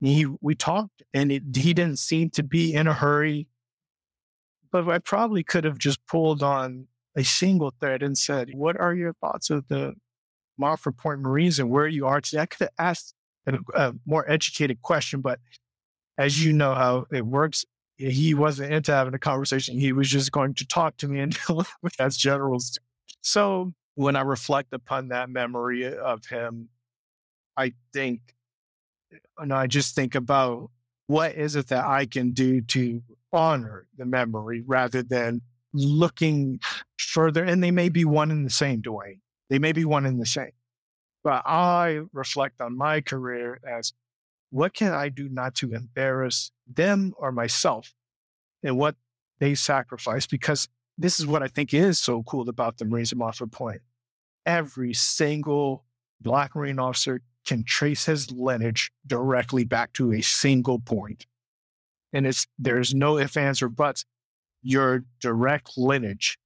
He, 0.00 0.26
we 0.40 0.54
talked 0.54 1.02
and 1.12 1.30
it, 1.30 1.42
he 1.54 1.74
didn't 1.74 1.98
seem 1.98 2.30
to 2.30 2.42
be 2.42 2.72
in 2.72 2.86
a 2.86 2.94
hurry. 2.94 3.48
But 4.72 4.88
I 4.88 4.98
probably 4.98 5.42
could 5.42 5.64
have 5.64 5.76
just 5.76 6.04
pulled 6.06 6.42
on 6.42 6.86
a 7.14 7.22
single 7.22 7.74
thread 7.78 8.02
and 8.02 8.16
said, 8.16 8.48
What 8.54 8.80
are 8.80 8.94
your 8.94 9.12
thoughts 9.12 9.50
of 9.50 9.68
the 9.68 9.92
Montford 10.56 10.96
Point 10.96 11.20
Marines 11.20 11.58
and 11.58 11.68
where 11.68 11.86
you 11.86 12.06
are 12.06 12.22
today? 12.22 12.40
I 12.40 12.46
could 12.46 12.60
have 12.60 12.70
asked 12.78 13.14
a, 13.46 13.58
a 13.74 13.94
more 14.06 14.24
educated 14.30 14.80
question, 14.80 15.20
but 15.20 15.38
as 16.16 16.42
you 16.42 16.54
know 16.54 16.74
how 16.74 17.06
it 17.12 17.26
works, 17.26 17.66
he 18.00 18.34
wasn't 18.34 18.72
into 18.72 18.92
having 18.92 19.14
a 19.14 19.18
conversation. 19.18 19.78
He 19.78 19.92
was 19.92 20.08
just 20.08 20.32
going 20.32 20.54
to 20.54 20.66
talk 20.66 20.96
to 20.98 21.08
me 21.08 21.20
and 21.20 21.38
as 21.98 22.16
generals. 22.16 22.78
So 23.20 23.74
when 23.94 24.16
I 24.16 24.22
reflect 24.22 24.72
upon 24.72 25.08
that 25.08 25.28
memory 25.28 25.94
of 25.94 26.24
him, 26.24 26.70
I 27.56 27.74
think, 27.92 28.20
uh, 29.12 29.18
and 29.38 29.52
I 29.52 29.66
just 29.66 29.94
think 29.94 30.14
about 30.14 30.70
what 31.06 31.34
is 31.34 31.56
it 31.56 31.68
that 31.68 31.84
I 31.84 32.06
can 32.06 32.30
do 32.30 32.62
to 32.62 33.02
honor 33.32 33.86
the 33.98 34.06
memory 34.06 34.62
rather 34.66 35.02
than 35.02 35.42
looking 35.74 36.60
further. 36.98 37.44
And 37.44 37.62
they 37.62 37.70
may 37.70 37.88
be 37.88 38.04
one 38.04 38.30
and 38.30 38.46
the 38.46 38.50
same, 38.50 38.80
Duane. 38.80 39.20
They 39.50 39.58
may 39.58 39.72
be 39.72 39.84
one 39.84 40.06
and 40.06 40.20
the 40.20 40.26
same. 40.26 40.52
But 41.22 41.42
I 41.44 42.00
reflect 42.12 42.60
on 42.60 42.78
my 42.78 43.02
career 43.02 43.60
as 43.68 43.92
what 44.50 44.72
can 44.72 44.92
I 44.92 45.08
do 45.10 45.28
not 45.28 45.54
to 45.56 45.72
embarrass 45.74 46.50
them 46.74 47.14
or 47.16 47.32
myself 47.32 47.94
and 48.62 48.76
what 48.76 48.96
they 49.38 49.54
sacrifice? 49.54 50.26
Because 50.26 50.68
this 50.98 51.18
is 51.18 51.26
what 51.26 51.42
I 51.42 51.48
think 51.48 51.72
is 51.72 51.98
so 51.98 52.22
cool 52.24 52.48
about 52.48 52.78
the 52.78 52.84
Marines 52.84 53.14
Montford 53.14 53.52
Point. 53.52 53.80
Every 54.44 54.92
single 54.92 55.84
Black 56.20 56.54
Marine 56.54 56.78
officer 56.78 57.22
can 57.46 57.64
trace 57.64 58.04
his 58.04 58.30
lineage 58.30 58.92
directly 59.06 59.64
back 59.64 59.92
to 59.94 60.12
a 60.12 60.20
single 60.20 60.78
point. 60.78 61.26
And 62.12 62.26
it's 62.26 62.46
there's 62.58 62.94
no 62.94 63.18
ifs, 63.18 63.36
ands, 63.36 63.62
or 63.62 63.68
buts. 63.68 64.04
Your 64.62 65.04
direct 65.20 65.78
lineage 65.78 66.38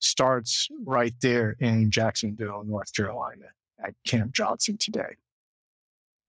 starts 0.00 0.68
right 0.84 1.14
there 1.22 1.56
in 1.60 1.90
Jacksonville, 1.90 2.64
North 2.64 2.94
Carolina 2.94 3.46
at 3.82 3.94
Camp 4.04 4.34
Johnson 4.34 4.76
today. 4.76 5.16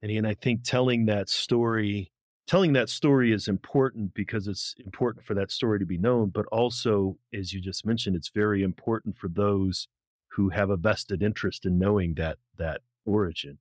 And, 0.02 0.12
and 0.12 0.28
I 0.28 0.36
think 0.36 0.64
telling 0.64 1.08
that 1.08 1.30
story, 1.30 2.13
telling 2.48 2.74
that 2.74 2.90
story 2.90 3.32
is 3.32 3.48
important 3.48 4.14
because 4.14 4.48
it's 4.48 4.76
important 4.84 5.26
for 5.26 5.34
that 5.34 5.52
story 5.52 5.80
to 5.80 5.86
be 5.86 5.98
known, 5.98 6.30
but 6.30 6.46
also, 6.48 7.18
as 7.34 7.54
you 7.54 7.62
just 7.62 7.86
mentioned, 7.86 8.16
it's 8.16 8.30
very 8.30 8.64
important 8.64 9.18
for 9.18 9.30
those 9.30 9.88
who 10.28 10.50
have 10.50 10.70
a 10.70 10.78
vested 10.78 11.22
interest 11.22 11.66
in 11.66 11.78
knowing 11.78 12.16
that 12.16 12.38
that 12.58 12.82
origin. 13.06 13.58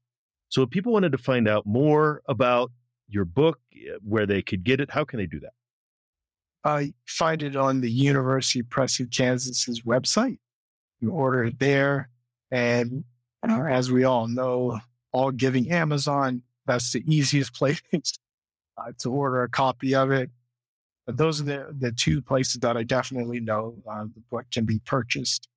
So 0.49 0.63
if 0.63 0.71
people 0.71 0.93
wanted 0.93 1.13
to 1.13 1.19
find 1.19 1.49
out 1.49 1.65
more 1.67 2.23
about 2.29 2.71
your 3.09 3.25
book, 3.25 3.61
eh, 3.75 3.97
where 4.03 4.27
they 4.27 4.43
could 4.43 4.65
get 4.65 4.81
it, 4.81 4.91
how 4.91 5.05
can 5.05 5.19
they 5.19 5.27
do 5.27 5.41
that? 5.41 5.53
I 6.65 6.93
find 7.07 7.43
it 7.43 7.57
on 7.57 7.81
the 7.81 7.91
University 7.91 8.63
Press 8.63 9.01
of 9.01 9.11
Kansas's 9.11 9.83
website. 9.83 10.39
You 11.01 11.11
order 11.11 11.45
it 11.45 11.59
there, 11.59 12.09
and 12.51 13.05
uh, 13.49 13.65
as 13.65 13.91
we 13.91 14.05
all 14.05 14.29
know, 14.29 14.79
all 15.13 15.33
giving 15.33 15.71
Amazon, 15.73 16.43
that's 16.67 16.93
the 16.93 17.03
easiest 17.07 17.55
place 17.57 17.83
uh, 18.79 18.93
to 18.99 19.11
order 19.11 19.43
a 19.43 19.49
copy 19.49 19.95
of 19.95 20.11
it. 20.11 20.31
But 21.07 21.17
those 21.17 21.41
are 21.41 21.45
the, 21.45 21.75
the 21.79 21.93
two 21.93 22.23
places 22.23 22.61
that 22.61 22.77
I 22.77 22.85
definitely 22.85 23.41
know 23.41 23.75
uh, 23.91 24.05
the 24.05 24.23
book 24.31 24.47
can 24.53 24.65
be 24.65 24.79
purchased. 24.81 25.49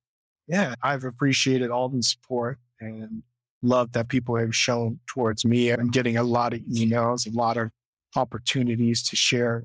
Yeah, 0.48 0.74
I've 0.82 1.04
appreciated 1.04 1.70
all 1.70 1.88
the 1.88 2.02
support 2.02 2.58
and 2.80 3.22
love 3.62 3.92
that 3.92 4.08
people 4.08 4.36
have 4.36 4.54
shown 4.54 4.98
towards 5.06 5.44
me. 5.44 5.70
I'm 5.70 5.90
getting 5.90 6.16
a 6.16 6.22
lot 6.22 6.52
of 6.52 6.60
emails, 6.60 7.26
a 7.26 7.36
lot 7.36 7.56
of 7.56 7.70
opportunities 8.14 9.02
to 9.04 9.16
share 9.16 9.64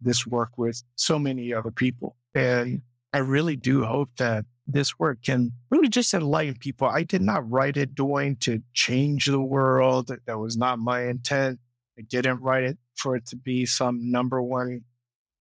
this 0.00 0.26
work 0.26 0.50
with 0.56 0.82
so 0.96 1.18
many 1.18 1.52
other 1.52 1.70
people. 1.70 2.16
And 2.34 2.82
I 3.12 3.18
really 3.18 3.56
do 3.56 3.84
hope 3.84 4.10
that 4.18 4.44
this 4.66 4.98
work 4.98 5.18
can 5.22 5.52
really 5.70 5.88
just 5.88 6.14
enlighten 6.14 6.56
people. 6.56 6.88
I 6.88 7.02
did 7.02 7.22
not 7.22 7.48
write 7.50 7.76
it 7.76 7.94
doing 7.94 8.36
to 8.36 8.62
change 8.72 9.26
the 9.26 9.40
world. 9.40 10.10
That 10.26 10.38
was 10.38 10.56
not 10.56 10.78
my 10.78 11.06
intent. 11.06 11.58
I 11.98 12.02
didn't 12.02 12.40
write 12.40 12.64
it 12.64 12.78
for 12.96 13.16
it 13.16 13.26
to 13.26 13.36
be 13.36 13.66
some 13.66 14.10
number 14.10 14.42
one 14.42 14.82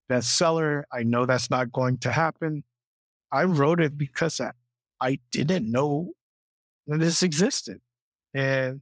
bestseller. 0.10 0.84
I 0.92 1.04
know 1.04 1.26
that's 1.26 1.50
not 1.50 1.72
going 1.72 1.98
to 2.00 2.12
happen. 2.12 2.64
I 3.32 3.44
wrote 3.46 3.80
it 3.80 3.98
because 3.98 4.42
I, 4.42 4.52
I 5.00 5.20
didn't 5.32 5.72
know 5.72 6.12
that 6.88 7.00
this 7.00 7.24
existed. 7.24 7.80
And 8.34 8.82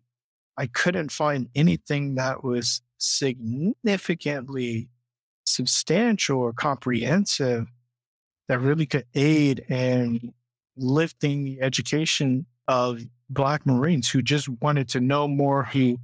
I 0.57 0.67
couldn't 0.67 1.11
find 1.11 1.49
anything 1.55 2.15
that 2.15 2.43
was 2.43 2.81
significantly 2.97 4.89
substantial 5.45 6.39
or 6.39 6.53
comprehensive 6.53 7.67
that 8.47 8.59
really 8.59 8.85
could 8.85 9.05
aid 9.13 9.59
in 9.69 10.33
lifting 10.75 11.43
the 11.43 11.61
education 11.61 12.45
of 12.67 13.01
Black 13.29 13.65
Marines 13.65 14.09
who 14.09 14.21
just 14.21 14.49
wanted 14.61 14.89
to 14.89 14.99
know 14.99 15.27
more, 15.27 15.63
who 15.63 15.99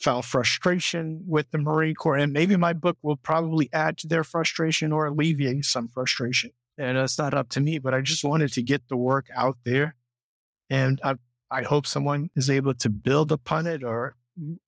found 0.00 0.24
frustration 0.24 1.24
with 1.26 1.50
the 1.50 1.58
Marine 1.58 1.94
Corps. 1.94 2.16
And 2.16 2.32
maybe 2.32 2.56
my 2.56 2.72
book 2.72 2.96
will 3.02 3.16
probably 3.16 3.68
add 3.72 3.98
to 3.98 4.06
their 4.06 4.24
frustration 4.24 4.92
or 4.92 5.06
alleviate 5.06 5.64
some 5.64 5.88
frustration. 5.88 6.50
And 6.76 6.96
it's 6.96 7.18
not 7.18 7.34
up 7.34 7.48
to 7.50 7.60
me, 7.60 7.78
but 7.78 7.94
I 7.94 8.00
just 8.00 8.22
wanted 8.22 8.52
to 8.52 8.62
get 8.62 8.88
the 8.88 8.96
work 8.96 9.26
out 9.34 9.58
there. 9.64 9.96
And 10.70 11.00
I, 11.02 11.16
I 11.50 11.62
hope 11.62 11.86
someone 11.86 12.30
is 12.36 12.48
able 12.48 12.74
to 12.74 12.88
build 12.88 13.32
upon 13.32 13.66
it 13.66 13.82
or 13.82 14.14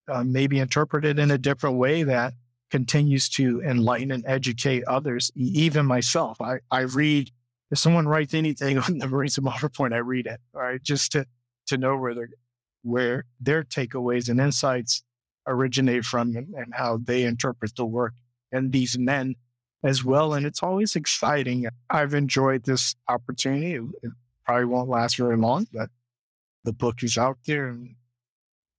uh, 0.08 0.24
maybe 0.24 0.58
interpret 0.58 1.04
it 1.04 1.18
in 1.20 1.30
a 1.30 1.38
different 1.38 1.76
way 1.76 2.02
that 2.02 2.34
continues 2.72 3.28
to 3.28 3.60
enlighten 3.62 4.10
and 4.10 4.24
educate 4.26 4.82
others, 4.84 5.30
even 5.36 5.86
myself. 5.86 6.40
I, 6.40 6.58
I 6.70 6.80
read, 6.80 7.30
if 7.70 7.78
someone 7.78 8.08
writes 8.08 8.34
anything 8.34 8.78
on 8.80 8.98
the 8.98 9.06
Marines 9.06 9.38
of 9.38 9.44
Montford 9.44 9.74
Point, 9.74 9.94
I 9.94 9.98
read 9.98 10.26
it, 10.26 10.40
all 10.54 10.62
right, 10.62 10.82
just 10.82 11.12
to, 11.12 11.26
to 11.68 11.78
know 11.78 11.96
where, 11.96 12.28
where 12.82 13.24
their 13.40 13.62
takeaways 13.62 14.28
and 14.28 14.40
insights 14.40 15.04
originate 15.46 16.04
from 16.04 16.36
and, 16.36 16.54
and 16.54 16.74
how 16.74 16.98
they 16.98 17.22
interpret 17.22 17.74
the 17.76 17.84
work 17.84 18.14
and 18.52 18.72
these 18.72 18.98
men 18.98 19.36
as 19.82 20.04
well. 20.04 20.34
And 20.34 20.46
it's 20.46 20.62
always 20.62 20.96
exciting. 20.96 21.66
I've 21.88 22.14
enjoyed 22.14 22.64
this 22.64 22.94
opportunity. 23.08 23.74
It, 24.02 24.12
probably 24.44 24.64
won't 24.64 24.88
last 24.88 25.16
very 25.16 25.36
long, 25.36 25.66
but 25.72 25.90
the 26.64 26.72
book 26.72 27.04
is 27.04 27.16
out 27.16 27.38
there. 27.46 27.68
And 27.68 27.94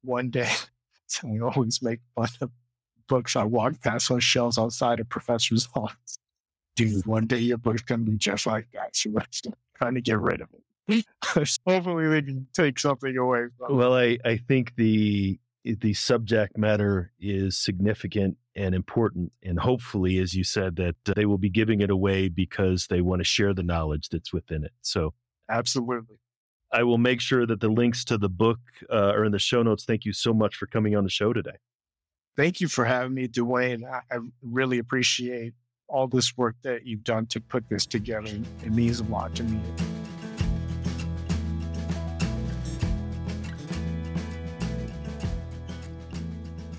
one 0.02 0.30
day, 0.30 0.50
I 1.24 1.39
always 1.39 1.82
make 1.82 2.00
fun 2.15 2.28
of 2.41 2.52
books 3.08 3.36
I 3.36 3.43
walk 3.43 3.82
past 3.82 4.12
on 4.12 4.19
shelves 4.19 4.58
outside 4.58 5.00
of 5.00 5.08
professor's 5.08 5.69
office. 5.76 6.17
Dude, 6.76 7.06
one 7.06 7.28
day 7.28 7.38
your 7.38 7.58
book's 7.58 7.84
going 7.84 8.06
to 8.06 8.12
be 8.12 8.17
just 8.17 8.45
like 8.45 8.67
that. 8.74 8.95
So 8.95 9.12
let's 9.12 9.41
trying 9.76 9.95
to 9.95 10.02
get 10.02 10.19
rid 10.19 10.41
of 10.41 10.47
it. 10.54 11.06
Hopefully 11.65 12.08
we 12.08 12.21
can 12.21 12.47
take 12.54 12.80
something 12.80 13.15
away 13.17 13.47
from 13.58 13.78
Well, 13.78 13.95
I, 13.95 14.17
I 14.26 14.38
think 14.38 14.76
the 14.76 15.39
the 15.63 15.93
subject 15.93 16.58
matter 16.58 17.12
is 17.19 17.58
significant 17.58 18.38
and 18.56 18.74
important. 18.76 19.32
And 19.43 19.60
hopefully, 19.60 20.17
as 20.17 20.34
you 20.34 20.43
said, 20.43 20.76
that 20.78 20.95
they 21.15 21.26
will 21.26 21.38
be 21.38 21.50
giving 21.50 21.82
it 21.82 21.89
away 21.89 22.30
because 22.30 22.88
they 22.88 23.02
want 23.02 23.19
to 23.19 23.26
share 23.26 23.54
the 23.54 23.63
knowledge 23.63 24.10
that's 24.10 24.34
within 24.34 24.63
it. 24.63 24.74
So, 24.82 25.13
absolutely. 25.50 26.17
I 26.74 26.84
will 26.84 26.97
make 26.97 27.19
sure 27.19 27.45
that 27.45 27.60
the 27.60 27.67
links 27.67 28.06
to 28.06 28.17
the 28.17 28.30
book 28.30 28.60
uh, 28.89 28.95
are 28.95 29.26
in 29.26 29.34
the 29.34 29.39
show 29.39 29.62
notes. 29.62 29.84
Thank 29.84 30.06
you 30.06 30.13
so 30.13 30.34
much 30.34 30.56
for 30.56 30.67
coming 30.67 30.95
on 30.95 31.04
the 31.04 31.10
show 31.10 31.34
today. 31.34 31.58
Thank 32.38 32.62
you 32.62 32.69
for 32.69 32.86
having 32.86 33.13
me, 33.13 33.28
Duane. 33.28 33.84
I, 33.86 34.00
I 34.10 34.19
really 34.41 34.80
appreciate 34.80 35.54
all 35.89 36.08
this 36.08 36.38
work 36.38 36.56
that 36.63 36.86
you've 36.86 37.04
done 37.04 37.26
to 37.28 37.41
put 37.41 37.67
this 37.67 37.86
together. 37.86 38.32
It 38.63 38.71
means 38.71 39.02
a 39.02 39.04
lot 39.04 39.36
to 39.36 39.43
me. 39.43 39.60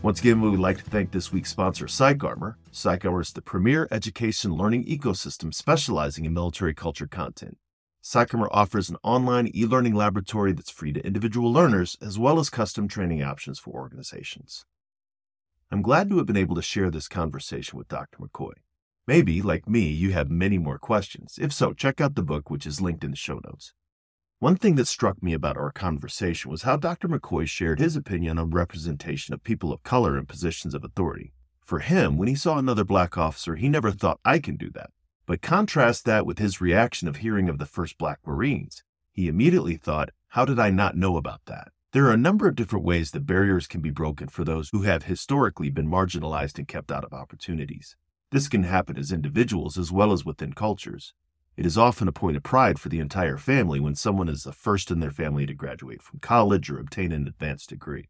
Once 0.03 0.19
again, 0.19 0.41
we 0.41 0.51
would 0.51 0.59
like 0.59 0.79
to 0.79 0.91
thank 0.91 1.13
this 1.13 1.33
week's 1.33 1.51
sponsor, 1.51 1.87
PsychArmor. 1.87 2.57
PsychArmor 2.73 3.23
is 3.23 3.33
the 3.33 3.41
premier 3.41 3.87
education 3.93 4.53
learning 4.53 4.85
ecosystem 4.87 5.55
specializing 5.55 6.25
in 6.25 6.35
military 6.35 6.75
culture 6.75 7.07
content. 7.07 7.57
PsychArmor 8.03 8.49
offers 8.51 8.91
an 8.91 8.97
online 9.05 9.49
e 9.55 9.65
learning 9.65 9.95
laboratory 9.95 10.53
that's 10.53 10.71
free 10.71 10.93
to 10.93 11.07
individual 11.07 11.53
learners, 11.53 11.97
as 12.03 12.19
well 12.19 12.41
as 12.41 12.51
custom 12.51 12.89
training 12.89 13.23
options 13.23 13.61
for 13.61 13.71
organizations. 13.71 14.65
I'm 15.71 15.83
glad 15.83 16.11
to 16.11 16.17
have 16.17 16.27
been 16.27 16.37
able 16.37 16.57
to 16.57 16.63
share 16.63 16.91
this 16.91 17.07
conversation 17.07 17.79
with 17.79 17.87
Dr. 17.87 18.19
McCoy. 18.19 18.55
Maybe, 19.07 19.41
like 19.41 19.69
me, 19.69 19.87
you 19.87 20.11
have 20.11 20.33
many 20.33 20.59
more 20.59 20.79
questions. 20.79 21.39
If 21.41 21.53
so, 21.53 21.75
check 21.75 22.01
out 22.01 22.17
the 22.17 22.25
book, 22.25 22.51
which 22.51 22.67
is 22.67 22.81
linked 22.81 23.05
in 23.05 23.13
the 23.13 23.17
show 23.17 23.41
notes. 23.45 23.73
One 24.43 24.57
thing 24.57 24.75
that 24.75 24.89
struck 24.89 25.23
me 25.23 25.35
about 25.35 25.57
our 25.57 25.71
conversation 25.71 26.51
was 26.51 26.63
how 26.63 26.77
Dr. 26.77 27.07
McCoy 27.07 27.47
shared 27.47 27.79
his 27.79 27.95
opinion 27.95 28.41
on 28.41 28.51
representation 28.51 29.33
of 29.33 29.45
people 29.45 29.73
of 29.73 29.85
color 29.85 30.19
in 30.19 30.27
positions 30.27 30.75
of 30.75 30.83
authority. 30.83 31.33
For 31.61 31.79
him, 31.79 32.19
when 32.19 32.27
he 32.27 32.35
saw 32.35 32.59
another 32.59 32.83
black 32.83 33.17
officer, 33.17 33.55
he 33.55 33.69
never 33.69 33.93
thought, 33.93 34.19
I 34.25 34.41
can 34.41 34.57
do 34.57 34.69
that. 34.71 34.91
But 35.27 35.43
contrast 35.43 36.05
that 36.07 36.27
with 36.27 36.41
his 36.41 36.61
reaction 36.61 37.07
of 37.07 37.19
hearing 37.19 37.49
of 37.49 37.59
the 37.59 37.67
first 37.67 37.99
black 37.99 38.19
Marines. 38.27 38.83
He 39.13 39.29
immediately 39.29 39.77
thought, 39.77 40.11
How 40.31 40.45
did 40.45 40.59
I 40.59 40.71
not 40.71 40.97
know 40.97 41.17
about 41.17 41.43
that? 41.47 41.69
There 41.93 42.07
are 42.07 42.13
a 42.13 42.17
number 42.17 42.49
of 42.49 42.57
different 42.57 42.85
ways 42.85 43.13
that 43.13 43.25
barriers 43.25 43.69
can 43.69 43.81
be 43.81 43.91
broken 43.91 44.27
for 44.27 44.43
those 44.43 44.71
who 44.71 44.83
have 44.83 45.05
historically 45.05 45.71
been 45.71 45.87
marginalized 45.87 46.59
and 46.59 46.67
kept 46.67 46.91
out 46.91 47.05
of 47.05 47.13
opportunities. 47.13 47.95
This 48.33 48.49
can 48.49 48.65
happen 48.65 48.99
as 48.99 49.13
individuals 49.13 49.79
as 49.79 49.93
well 49.93 50.11
as 50.11 50.25
within 50.25 50.53
cultures. 50.53 51.15
It 51.57 51.67
is 51.67 51.77
often 51.77 52.09
a 52.09 52.13
point 52.13 52.37
of 52.37 52.43
pride 52.43 52.79
for 52.79 52.89
the 52.89 52.99
entire 52.99 53.37
family 53.37 53.79
when 53.79 53.95
someone 53.95 54.29
is 54.29 54.45
the 54.45 54.53
first 54.53 54.91
in 54.91 55.01
their 55.01 55.11
family 55.11 55.45
to 55.47 55.55
graduate 55.55 56.03
from 56.03 56.21
college 56.21 56.71
or 56.71 56.79
obtain 56.79 57.13
an 57.13 57.27
advanced 57.27 57.69
degree. 57.69 58.09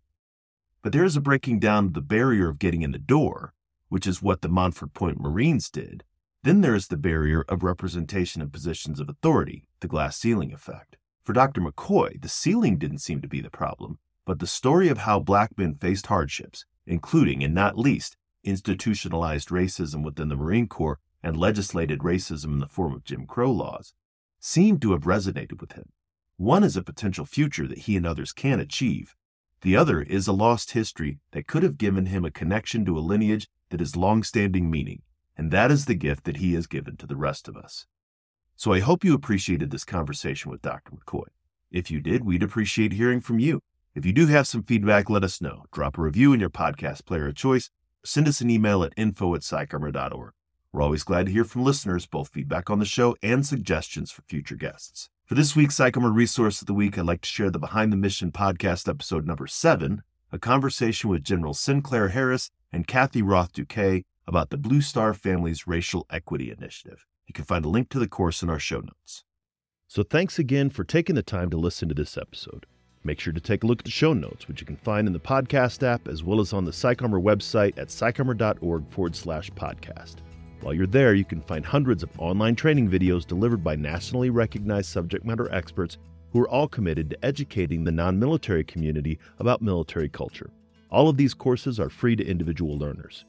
But 0.83 0.93
there 0.93 1.05
is 1.05 1.17
a 1.17 1.21
breaking 1.21 1.59
down 1.59 1.87
of 1.87 1.95
the 1.95 2.01
barrier 2.01 2.49
of 2.49 2.59
getting 2.59 2.83
in 2.83 2.93
the 2.93 2.99
door, 2.99 3.55
which 3.89 4.07
is 4.07 4.23
what 4.23 4.43
the 4.43 4.49
Montford 4.49 4.95
Point 4.95 5.21
Marines 5.21 5.71
did, 5.71 6.05
then 6.45 6.61
there 6.61 6.75
is 6.75 6.89
the 6.89 6.97
barrier 6.97 7.45
of 7.49 7.63
representation 7.63 8.43
in 8.43 8.51
positions 8.51 8.99
of 8.99 9.09
authority, 9.09 9.65
the 9.81 9.89
glass 9.89 10.17
ceiling 10.17 10.53
effect. 10.53 10.97
For 11.25 11.33
Dr. 11.33 11.61
McCoy, 11.61 12.21
the 12.21 12.29
ceiling 12.29 12.79
didn't 12.79 12.99
seem 12.99 13.21
to 13.23 13.29
be 13.29 13.41
the 13.41 13.51
problem, 13.51 13.99
but 14.25 14.41
the 14.41 14.47
story 14.47 14.89
of 14.89 14.99
how 14.99 15.21
black 15.21 15.57
men 15.57 15.77
faced 15.77 16.07
hardships, 16.07 16.65
including 16.85 17.45
and 17.45 17.55
not 17.55 17.79
least 17.79 18.17
institutionalized 18.43 19.51
racism 19.51 20.03
within 20.03 20.29
the 20.29 20.37
Marine 20.37 20.67
Corps 20.67 20.99
and 21.23 21.37
legislated 21.37 22.01
racism 22.01 22.53
in 22.53 22.59
the 22.59 22.67
form 22.67 22.95
of 22.95 23.05
Jim 23.05 23.27
Crow 23.27 23.53
laws, 23.53 23.95
seemed 24.41 24.83
to 24.83 24.93
have 24.93 25.03
resonated 25.03 25.61
with 25.61 25.73
him. 25.73 25.91
One 26.37 26.65
is 26.65 26.77
a 26.77 26.83
potential 26.83 27.25
future 27.25 27.69
that 27.69 27.79
he 27.79 27.97
and 27.97 28.07
others 28.07 28.33
can 28.33 28.61
achieve. 28.61 29.15
The 29.61 29.77
other 29.77 30.03
is 30.03 30.27
a 30.27 30.33
lost 30.33 30.73
history 30.73 31.19
that 31.31 31.47
could 31.47 31.63
have 31.63 31.79
given 31.79 32.07
him 32.07 32.25
a 32.25 32.31
connection 32.31 32.85
to 32.87 32.99
a 32.99 33.01
lineage 33.01 33.49
that 33.71 33.81
has 33.81 33.97
long-standing 33.97 34.71
meaning 34.71 35.03
and 35.37 35.51
that 35.51 35.71
is 35.71 35.87
the 35.87 35.95
gift 35.95 36.25
that 36.25 36.39
he 36.39 36.55
has 36.55 36.67
given 36.67 36.97
to 36.97 37.07
the 37.07 37.17
rest 37.17 37.49
of 37.49 37.57
us. 37.57 37.87
So 38.57 38.73
I 38.73 38.81
hope 38.81 39.05
you 39.05 39.15
appreciated 39.15 39.71
this 39.71 39.85
conversation 39.85 40.51
with 40.51 40.63
Dr. 40.63 40.93
McCoy. 40.93 41.27
If 41.71 41.91
you 41.91 42.01
did, 42.01 42.25
we'd 42.25 42.43
appreciate 42.43 42.93
hearing 42.93 43.21
from 43.21 43.39
you. 43.39 43.61
If 43.95 44.07
you 44.07 44.13
do 44.13 44.27
have 44.27 44.47
some 44.47 44.63
feedback, 44.63 45.11
let 45.11 45.25
us 45.25 45.41
know. 45.41 45.65
Drop 45.73 45.99
a 45.99 46.03
review 46.03 46.33
in 46.33 46.41
your 46.41 46.51
podcast 46.51 47.07
player 47.07 47.29
of 47.29 47.35
choice. 47.35 47.71
Send 48.05 48.29
us 48.29 48.41
an 48.41 48.51
email 48.51 48.85
at 48.85 48.93
info 48.97 49.35
at 49.35 49.41
psycharmor.org. 49.43 50.33
We're 50.73 50.81
always 50.81 51.05
glad 51.05 51.27
to 51.27 51.33
hear 51.33 51.45
from 51.45 51.65
listeners, 51.65 52.07
both 52.07 52.31
feedback 52.31 52.71
on 52.71 52.79
the 52.79 52.87
show 52.87 53.15
and 53.23 53.45
suggestions 53.45 54.11
for 54.11 54.23
future 54.23 54.57
guests. 54.57 55.11
For 55.27 55.35
this 55.35 55.55
week's 55.55 55.77
PsychArmor 55.77 56.15
Resource 56.15 56.63
of 56.63 56.67
the 56.67 56.73
Week, 56.73 56.97
I'd 56.97 57.05
like 57.05 57.21
to 57.21 57.29
share 57.29 57.51
the 57.51 57.59
Behind 57.59 57.93
the 57.93 57.97
Mission 57.99 58.33
podcast 58.33 58.89
episode 58.89 59.27
number 59.27 59.47
seven, 59.47 60.03
a 60.33 60.39
conversation 60.39 61.11
with 61.11 61.25
General 61.25 61.53
Sinclair 61.53 62.09
Harris 62.09 62.51
and 62.73 62.87
Kathy 62.87 63.21
Roth 63.21 63.53
Douquet 63.53 64.05
about 64.27 64.49
the 64.49 64.57
Blue 64.57 64.81
Star 64.81 65.13
Family's 65.13 65.67
Racial 65.67 66.07
Equity 66.09 66.51
Initiative. 66.51 67.05
You 67.27 67.35
can 67.35 67.45
find 67.45 67.67
a 67.67 67.69
link 67.69 67.91
to 67.91 67.99
the 67.99 68.09
course 68.09 68.43
in 68.43 68.49
our 68.49 68.59
show 68.59 68.81
notes. 68.81 69.25
So, 69.89 70.03
thanks 70.03 70.39
again 70.39 70.71
for 70.71 70.85
taking 70.85 71.17
the 71.17 71.23
time 71.23 71.51
to 71.51 71.59
listen 71.59 71.91
to 71.91 71.95
this 71.95 72.17
episode. 72.17 72.65
Make 73.05 73.21
sure 73.21 73.35
to 73.35 73.41
take 73.41 73.63
a 73.63 73.67
look 73.67 73.81
at 73.81 73.85
the 73.85 73.91
show 73.91 74.15
notes, 74.15 74.49
which 74.49 74.63
you 74.63 74.67
can 74.67 74.77
find 74.77 75.07
in 75.07 75.13
the 75.13 75.21
podcast 75.21 75.83
app 75.83 76.09
as 76.09 76.25
well 76.25 76.41
as 76.41 76.55
on 76.55 76.65
the 76.65 76.71
PsychArmor 76.71 77.23
website 77.23 77.77
at 77.77 77.89
psycharmor.org 77.89 78.89
forward 78.91 79.15
slash 79.15 79.51
podcast. 79.51 80.17
While 80.63 80.75
you're 80.75 80.87
there, 80.87 81.13
you 81.13 81.25
can 81.25 81.43
find 81.43 81.67
hundreds 81.67 82.05
of 82.05 82.21
online 82.21 82.55
training 82.55 82.89
videos 82.89 83.27
delivered 83.27 83.65
by 83.65 83.75
nationally 83.75 84.31
recognized 84.31 84.91
subject 84.91 85.25
matter 85.25 85.53
experts 85.53 85.99
who 86.31 86.41
are 86.41 86.49
all 86.49 86.69
committed 86.69 87.11
to 87.11 87.25
educating 87.25 87.83
the 87.83 87.91
non 87.91 88.17
military 88.17 88.63
community 88.63 89.19
about 89.41 89.61
military 89.61 90.09
culture. 90.09 90.51
All 90.89 91.09
of 91.09 91.17
these 91.17 91.35
courses 91.35 91.81
are 91.81 91.91
free 91.91 92.15
to 92.15 92.25
individual 92.25 92.79
learners. 92.79 93.25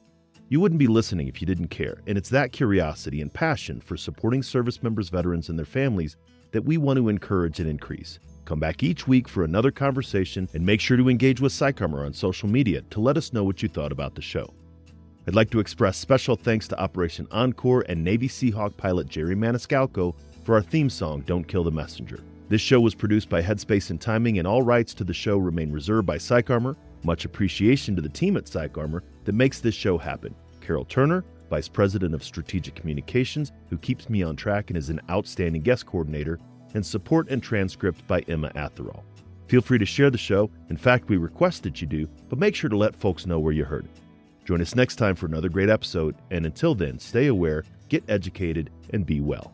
You 0.48 0.60
wouldn't 0.60 0.78
be 0.78 0.86
listening 0.86 1.26
if 1.26 1.40
you 1.40 1.46
didn't 1.46 1.68
care, 1.68 2.02
and 2.06 2.16
it's 2.16 2.28
that 2.28 2.52
curiosity 2.52 3.20
and 3.20 3.32
passion 3.32 3.80
for 3.80 3.96
supporting 3.96 4.44
service 4.44 4.80
members, 4.80 5.08
veterans, 5.08 5.48
and 5.48 5.58
their 5.58 5.66
families 5.66 6.16
that 6.52 6.64
we 6.64 6.76
want 6.76 6.98
to 6.98 7.08
encourage 7.08 7.58
and 7.58 7.68
increase. 7.68 8.20
Come 8.44 8.60
back 8.60 8.84
each 8.84 9.08
week 9.08 9.28
for 9.28 9.42
another 9.42 9.72
conversation 9.72 10.48
and 10.54 10.64
make 10.64 10.80
sure 10.80 10.96
to 10.96 11.08
engage 11.08 11.40
with 11.40 11.52
PsychArmor 11.52 12.06
on 12.06 12.12
social 12.12 12.48
media 12.48 12.82
to 12.90 13.00
let 13.00 13.16
us 13.16 13.32
know 13.32 13.42
what 13.42 13.60
you 13.60 13.68
thought 13.68 13.90
about 13.90 14.14
the 14.14 14.22
show. 14.22 14.54
I'd 15.26 15.34
like 15.34 15.48
to 15.50 15.60
express 15.60 15.96
special 15.96 16.36
thanks 16.36 16.68
to 16.68 16.78
Operation 16.78 17.26
Encore 17.30 17.82
and 17.88 18.04
Navy 18.04 18.28
Seahawk 18.28 18.76
pilot 18.76 19.08
Jerry 19.08 19.34
Maniscalco 19.34 20.14
for 20.44 20.54
our 20.54 20.62
theme 20.62 20.90
song, 20.90 21.22
Don't 21.22 21.48
Kill 21.48 21.64
the 21.64 21.70
Messenger. 21.70 22.20
This 22.50 22.60
show 22.60 22.78
was 22.78 22.94
produced 22.94 23.30
by 23.30 23.40
Headspace 23.40 23.88
and 23.88 23.98
Timing, 23.98 24.38
and 24.38 24.46
all 24.46 24.60
rights 24.60 24.92
to 24.94 25.04
the 25.04 25.14
show 25.14 25.38
remain 25.38 25.72
reserved 25.72 26.06
by 26.06 26.18
PsychArmor. 26.18 26.76
Much 27.04 27.24
appreciation 27.24 27.96
to 27.96 28.02
the 28.02 28.08
team 28.08 28.36
at 28.36 28.44
PsychArmor 28.44 29.00
that 29.24 29.34
makes 29.34 29.60
this 29.60 29.74
show 29.74 29.96
happen. 29.96 30.34
Carol 30.60 30.84
Turner, 30.84 31.24
Vice 31.48 31.68
President 31.68 32.14
of 32.14 32.22
Strategic 32.22 32.74
Communications, 32.74 33.50
who 33.70 33.78
keeps 33.78 34.10
me 34.10 34.22
on 34.22 34.36
track 34.36 34.68
and 34.68 34.76
is 34.76 34.90
an 34.90 35.00
outstanding 35.08 35.62
guest 35.62 35.86
coordinator, 35.86 36.38
and 36.74 36.84
support 36.84 37.30
and 37.30 37.42
transcript 37.42 38.06
by 38.06 38.20
Emma 38.28 38.50
Atherall. 38.56 39.02
Feel 39.48 39.62
free 39.62 39.78
to 39.78 39.86
share 39.86 40.10
the 40.10 40.18
show. 40.18 40.50
In 40.68 40.76
fact, 40.76 41.08
we 41.08 41.16
request 41.16 41.62
that 41.62 41.80
you 41.80 41.86
do, 41.86 42.06
but 42.28 42.38
make 42.38 42.54
sure 42.54 42.68
to 42.68 42.76
let 42.76 42.94
folks 42.94 43.24
know 43.24 43.38
where 43.38 43.52
you 43.54 43.64
heard 43.64 43.86
it. 43.86 44.03
Join 44.44 44.60
us 44.60 44.74
next 44.74 44.96
time 44.96 45.14
for 45.14 45.26
another 45.26 45.48
great 45.48 45.70
episode, 45.70 46.14
and 46.30 46.44
until 46.44 46.74
then, 46.74 46.98
stay 46.98 47.28
aware, 47.28 47.64
get 47.88 48.04
educated, 48.08 48.70
and 48.90 49.06
be 49.06 49.20
well. 49.20 49.52